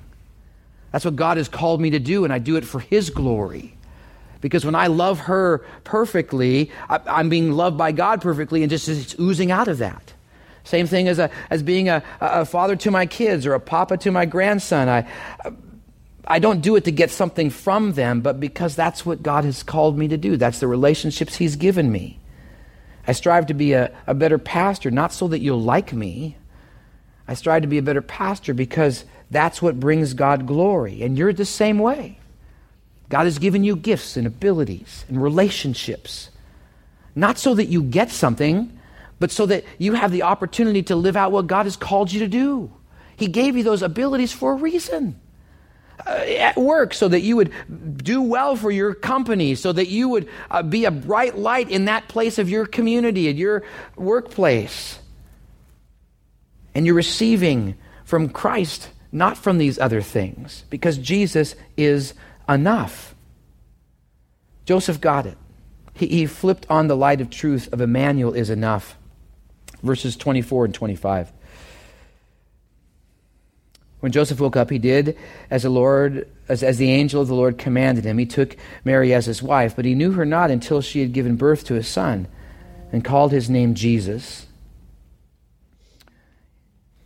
That's 0.93 1.05
what 1.07 1.17
God 1.17 1.39
has 1.39 1.49
called 1.49 1.81
me 1.81 1.91
to 1.91 1.99
do, 1.99 2.25
and 2.25 2.33
I 2.33 2.39
do 2.39 2.57
it 2.57 2.67
for 2.67 2.79
His 2.79 3.09
glory. 3.09 3.75
Because 4.43 4.65
when 4.65 4.75
I 4.75 4.89
love 4.89 5.21
her 5.21 5.65
perfectly, 5.85 6.71
I, 6.91 7.21
am 7.21 7.31
being 7.31 7.53
loved 7.53 7.79
by 7.79 7.93
God 7.93 8.21
perfectly, 8.21 8.63
and 8.63 8.69
just 8.69 8.89
it's 8.89 9.19
oozing 9.19 9.51
out 9.51 9.69
of 9.69 9.79
that. 9.79 10.12
Same 10.65 10.87
thing 10.87 11.09
as, 11.09 11.19
a, 11.19 11.31
as 11.51 11.63
being 11.63 11.89
a, 11.89 12.03
a 12.21 12.45
father 12.45 12.77
to 12.77 12.91
my 12.91 13.07
kids 13.07 13.47
or 13.47 13.55
a 13.55 13.61
papa 13.61 13.97
to 13.99 14.13
my 14.13 14.27
grandson. 14.27 14.89
I, 14.89 15.07
I 16.27 16.39
don't 16.39 16.61
do 16.61 16.77
it 16.77 16.85
to 16.85 16.93
get 16.93 17.11
something 17.11 17.51
from 17.51 17.93
them, 17.95 18.21
but 18.21 18.39
because 18.39 18.77
that's 18.77 19.05
what 19.05 19.23
God 19.23 19.45
has 19.45 19.63
called 19.63 19.99
me 19.99 20.09
to 20.09 20.17
do. 20.17 20.37
That's 20.37 20.61
the 20.61 20.69
relationships 20.69 21.37
He's 21.37 21.57
given 21.57 21.91
me. 21.91 22.21
I 23.07 23.13
strive 23.13 23.47
to 23.47 23.55
be 23.55 23.73
a, 23.73 23.93
a 24.07 24.15
better 24.15 24.39
pastor, 24.39 24.91
not 24.91 25.13
so 25.13 25.27
that 25.29 25.41
you'll 25.41 25.61
like 25.61 25.93
me. 25.93 26.37
I 27.27 27.35
strive 27.35 27.63
to 27.63 27.69
be 27.69 27.79
a 27.79 27.83
better 27.83 28.03
pastor 28.03 28.55
because 28.55 29.05
that's 29.31 29.61
what 29.61 29.81
brings 29.81 30.15
God 30.15 30.47
glory. 30.47 31.03
And 31.03 31.19
you're 31.19 31.33
the 31.33 31.45
same 31.45 31.79
way. 31.79 32.19
God 33.09 33.25
has 33.25 33.39
given 33.39 33.65
you 33.65 33.77
gifts 33.77 34.17
and 34.17 34.27
abilities 34.27 35.05
and 35.09 35.23
relationships, 35.23 36.31
not 37.15 37.39
so 37.39 37.55
that 37.55 37.67
you 37.67 37.83
get 37.83 38.11
something, 38.11 38.79
but 39.23 39.31
so 39.31 39.47
that 39.47 39.63
you 39.79 39.93
have 39.93 40.11
the 40.11 40.25
opportunity 40.25 40.83
to 40.83 40.97
live 40.97 41.17
out 41.17 41.31
what 41.31 41.47
God 41.47 41.67
has 41.67 41.77
called 41.77 42.11
you 42.11 42.19
to 42.19 42.27
do. 42.27 42.73
He 43.17 43.29
gave 43.29 43.57
you 43.57 43.63
those 43.63 43.81
abilities 43.81 44.33
for 44.33 44.51
a 44.51 44.57
reason. 44.57 45.21
Uh, 46.05 46.11
at 46.11 46.57
work 46.57 46.93
so 46.93 47.07
that 47.07 47.21
you 47.21 47.37
would 47.37 47.53
do 48.03 48.21
well 48.21 48.57
for 48.57 48.73
your 48.73 48.95
company, 48.95 49.55
so 49.55 49.73
that 49.73 49.87
you 49.87 50.09
would 50.09 50.29
uh, 50.51 50.61
be 50.61 50.87
a 50.87 50.91
bright 50.91 51.39
light 51.39 51.71
in 51.71 51.85
that 51.85 52.09
place 52.09 52.41
of 52.41 52.51
your 52.51 52.67
community, 52.67 53.29
at 53.29 53.37
your 53.37 53.63
workplace. 53.95 54.99
And 56.75 56.85
you're 56.85 56.97
receiving 56.97 57.77
from 58.05 58.29
Christ, 58.29 58.91
not 59.13 59.39
from 59.39 59.59
these 59.59 59.79
other 59.79 60.03
things, 60.03 60.65
because 60.69 60.99
Jesus 60.99 61.55
is 61.77 62.15
enough. 62.49 63.15
Joseph 64.65 65.01
got 65.01 65.27
it. 65.27 65.39
He, 65.95 66.09
he 66.09 66.27
flipped 66.27 66.67
on 66.69 66.89
the 66.89 66.97
light 66.97 67.21
of 67.21 67.31
truth 67.31 67.73
of 67.73 67.81
Emmanuel 67.81 68.33
is 68.33 68.51
enough. 68.51 68.97
Verses 69.83 70.17
24 70.17 70.67
and 70.67 70.75
25. 70.75 71.33
When 74.03 74.11
Joseph 74.11 74.41
woke 74.41 74.57
up, 74.57 74.71
he 74.71 74.81
did 74.81 75.17
as 75.49 75.63
the 75.63 75.71
Lord, 75.71 76.29
as, 76.49 76.65
as 76.65 76.77
the 76.77 76.91
angel 76.91 77.23
of 77.23 77.29
the 77.29 77.37
Lord 77.37 77.57
commanded 77.57 78.05
him. 78.05 78.19
He 78.19 78.27
took 78.27 78.57
Mary 78.85 79.15
as 79.15 79.27
his 79.27 79.45
wife, 79.45 79.77
but 79.77 79.85
he 79.85 79.95
knew 79.95 80.11
her 80.13 80.25
not 80.25 80.51
until 80.51 80.81
she 80.81 81.01
had 81.01 81.13
given 81.13 81.37
birth 81.37 81.65
to 81.67 81.77
a 81.77 81.85
son, 81.85 82.27
and 82.91 83.05
called 83.05 83.31
his 83.31 83.49
name 83.49 83.75
Jesus. 83.75 84.47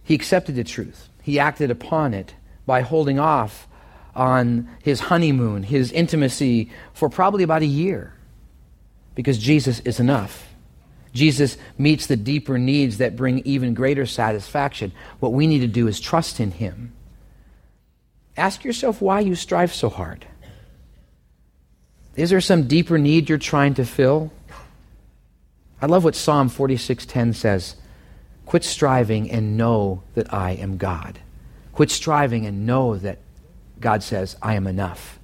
He 0.02 0.14
accepted 0.14 0.56
the 0.56 0.64
truth. 0.64 1.10
He 1.22 1.38
acted 1.38 1.70
upon 1.70 2.14
it 2.14 2.34
by 2.64 2.80
holding 2.80 3.18
off 3.18 3.68
on 4.14 4.66
his 4.82 5.00
honeymoon, 5.00 5.64
his 5.64 5.92
intimacy 5.92 6.70
for 6.94 7.10
probably 7.10 7.44
about 7.44 7.60
a 7.60 7.66
year, 7.66 8.14
because 9.14 9.36
Jesus 9.36 9.80
is 9.80 10.00
enough. 10.00 10.45
Jesus 11.16 11.56
meets 11.78 12.06
the 12.06 12.16
deeper 12.16 12.58
needs 12.58 12.98
that 12.98 13.16
bring 13.16 13.40
even 13.40 13.74
greater 13.74 14.06
satisfaction. 14.06 14.92
What 15.18 15.32
we 15.32 15.46
need 15.46 15.60
to 15.60 15.66
do 15.66 15.88
is 15.88 15.98
trust 15.98 16.38
in 16.38 16.52
Him. 16.52 16.92
Ask 18.36 18.64
yourself 18.64 19.00
why 19.00 19.20
you 19.20 19.34
strive 19.34 19.74
so 19.74 19.88
hard. 19.88 20.26
Is 22.14 22.30
there 22.30 22.40
some 22.40 22.68
deeper 22.68 22.98
need 22.98 23.28
you're 23.28 23.38
trying 23.38 23.74
to 23.74 23.84
fill? 23.84 24.30
I 25.80 25.86
love 25.86 26.04
what 26.04 26.14
Psalm 26.14 26.48
46:10 26.48 27.34
says. 27.34 27.76
Quit 28.44 28.62
striving 28.62 29.30
and 29.30 29.56
know 29.56 30.02
that 30.14 30.32
I 30.32 30.52
am 30.52 30.76
God. 30.76 31.18
Quit 31.72 31.90
striving 31.90 32.46
and 32.46 32.66
know 32.66 32.96
that 32.96 33.18
God 33.80 34.02
says, 34.02 34.36
I 34.40 34.54
am 34.54 34.66
enough. 34.66 35.18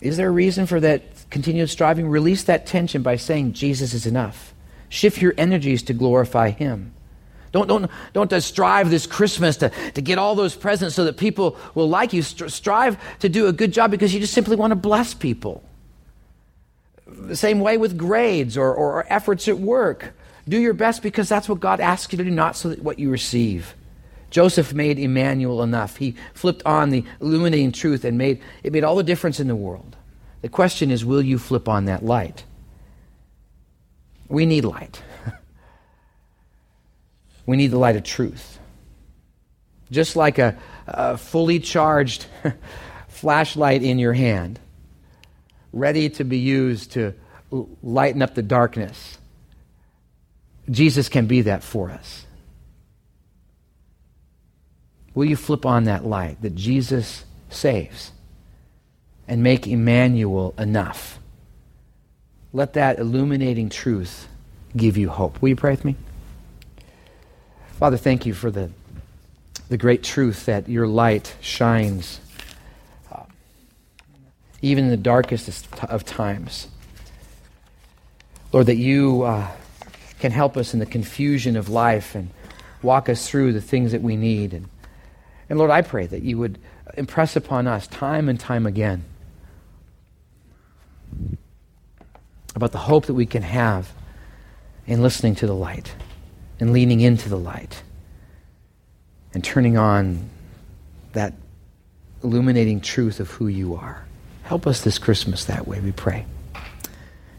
Is 0.00 0.16
there 0.16 0.28
a 0.28 0.32
reason 0.32 0.66
for 0.66 0.78
that 0.78 1.02
continued 1.30 1.70
striving? 1.70 2.08
Release 2.08 2.44
that 2.44 2.66
tension 2.66 3.02
by 3.02 3.16
saying, 3.16 3.52
Jesus 3.52 3.94
is 3.94 4.06
enough. 4.06 4.54
Shift 4.88 5.20
your 5.20 5.34
energies 5.36 5.82
to 5.84 5.92
glorify 5.92 6.50
Him. 6.50 6.94
Don't, 7.52 7.66
don't, 7.66 7.90
don't 8.12 8.42
strive 8.42 8.90
this 8.90 9.06
Christmas 9.06 9.56
to, 9.58 9.70
to 9.94 10.02
get 10.02 10.18
all 10.18 10.34
those 10.34 10.54
presents 10.54 10.94
so 10.94 11.04
that 11.04 11.16
people 11.16 11.56
will 11.74 11.88
like 11.88 12.12
you. 12.12 12.22
Strive 12.22 12.98
to 13.20 13.28
do 13.28 13.46
a 13.46 13.52
good 13.52 13.72
job 13.72 13.90
because 13.90 14.12
you 14.12 14.20
just 14.20 14.34
simply 14.34 14.56
want 14.56 14.70
to 14.70 14.76
bless 14.76 15.14
people. 15.14 15.62
The 17.06 17.36
same 17.36 17.60
way 17.60 17.78
with 17.78 17.96
grades 17.96 18.56
or, 18.56 18.74
or, 18.74 18.94
or 18.94 19.12
efforts 19.12 19.48
at 19.48 19.58
work. 19.58 20.14
Do 20.46 20.58
your 20.58 20.74
best 20.74 21.02
because 21.02 21.28
that's 21.28 21.48
what 21.48 21.60
God 21.60 21.80
asks 21.80 22.12
you 22.12 22.18
to 22.18 22.24
do, 22.24 22.30
not 22.30 22.56
so 22.56 22.70
that 22.70 22.82
what 22.82 22.98
you 22.98 23.10
receive. 23.10 23.74
Joseph 24.30 24.74
made 24.74 24.98
Emmanuel 24.98 25.62
enough. 25.62 25.96
He 25.96 26.14
flipped 26.34 26.62
on 26.66 26.90
the 26.90 27.04
illuminating 27.20 27.72
truth 27.72 28.04
and 28.04 28.18
made 28.18 28.42
it 28.62 28.72
made 28.72 28.84
all 28.84 28.96
the 28.96 29.02
difference 29.02 29.40
in 29.40 29.48
the 29.48 29.56
world. 29.56 29.96
The 30.42 30.48
question 30.48 30.90
is, 30.90 31.04
will 31.04 31.22
you 31.22 31.38
flip 31.38 31.68
on 31.68 31.86
that 31.86 32.04
light? 32.04 32.44
We 34.28 34.46
need 34.46 34.64
light. 34.64 35.02
we 37.46 37.56
need 37.56 37.68
the 37.68 37.78
light 37.78 37.96
of 37.96 38.04
truth. 38.04 38.58
Just 39.90 40.16
like 40.16 40.38
a, 40.38 40.56
a 40.86 41.16
fully 41.16 41.58
charged 41.58 42.26
flashlight 43.08 43.82
in 43.82 43.98
your 43.98 44.12
hand, 44.12 44.60
ready 45.72 46.08
to 46.10 46.24
be 46.24 46.38
used 46.38 46.92
to 46.92 47.14
lighten 47.82 48.22
up 48.22 48.34
the 48.34 48.42
darkness. 48.42 49.18
Jesus 50.70 51.08
can 51.08 51.26
be 51.26 51.42
that 51.42 51.64
for 51.64 51.90
us. 51.90 52.26
Will 55.14 55.24
you 55.24 55.36
flip 55.36 55.66
on 55.66 55.84
that 55.84 56.04
light 56.04 56.40
that 56.42 56.54
Jesus 56.54 57.24
saves 57.48 58.12
and 59.28 59.42
make 59.42 59.66
Emmanuel 59.66 60.54
enough? 60.58 61.18
Let 62.52 62.72
that 62.72 62.98
illuminating 62.98 63.68
truth 63.68 64.26
give 64.76 64.96
you 64.96 65.10
hope. 65.10 65.40
Will 65.40 65.50
you 65.50 65.56
pray 65.56 65.72
with 65.72 65.84
me? 65.84 65.96
Father, 67.78 67.96
thank 67.96 68.26
you 68.26 68.34
for 68.34 68.50
the, 68.50 68.70
the 69.68 69.76
great 69.76 70.02
truth 70.02 70.46
that 70.46 70.68
your 70.68 70.88
light 70.88 71.36
shines 71.40 72.20
uh, 73.12 73.22
even 74.62 74.84
in 74.84 74.90
the 74.90 74.96
darkest 74.96 75.68
of 75.84 76.04
times. 76.04 76.68
Lord, 78.50 78.66
that 78.66 78.76
you 78.76 79.22
uh, 79.22 79.46
can 80.18 80.32
help 80.32 80.56
us 80.56 80.72
in 80.72 80.80
the 80.80 80.86
confusion 80.86 81.54
of 81.54 81.68
life 81.68 82.14
and 82.14 82.30
walk 82.82 83.08
us 83.08 83.28
through 83.28 83.52
the 83.52 83.60
things 83.60 83.92
that 83.92 84.02
we 84.02 84.16
need. 84.16 84.54
And 84.54 84.68
and 85.50 85.58
Lord, 85.58 85.70
I 85.70 85.82
pray 85.82 86.06
that 86.06 86.22
you 86.22 86.38
would 86.38 86.58
impress 86.96 87.36
upon 87.36 87.66
us 87.66 87.86
time 87.86 88.28
and 88.28 88.38
time 88.38 88.66
again 88.66 89.04
about 92.54 92.72
the 92.72 92.78
hope 92.78 93.06
that 93.06 93.14
we 93.14 93.26
can 93.26 93.42
have 93.42 93.92
in 94.86 95.02
listening 95.02 95.34
to 95.36 95.46
the 95.46 95.54
light 95.54 95.94
and 96.60 96.72
leaning 96.72 97.00
into 97.00 97.28
the 97.28 97.38
light 97.38 97.82
and 99.34 99.44
turning 99.44 99.76
on 99.76 100.28
that 101.12 101.34
illuminating 102.22 102.80
truth 102.80 103.20
of 103.20 103.30
who 103.30 103.46
you 103.46 103.74
are. 103.74 104.04
Help 104.42 104.66
us 104.66 104.80
this 104.80 104.98
Christmas 104.98 105.44
that 105.44 105.68
way, 105.68 105.80
we 105.80 105.92
pray. 105.92 106.26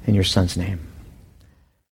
In 0.06 0.16
your 0.16 0.24
Son's 0.24 0.56
name. 0.56 0.89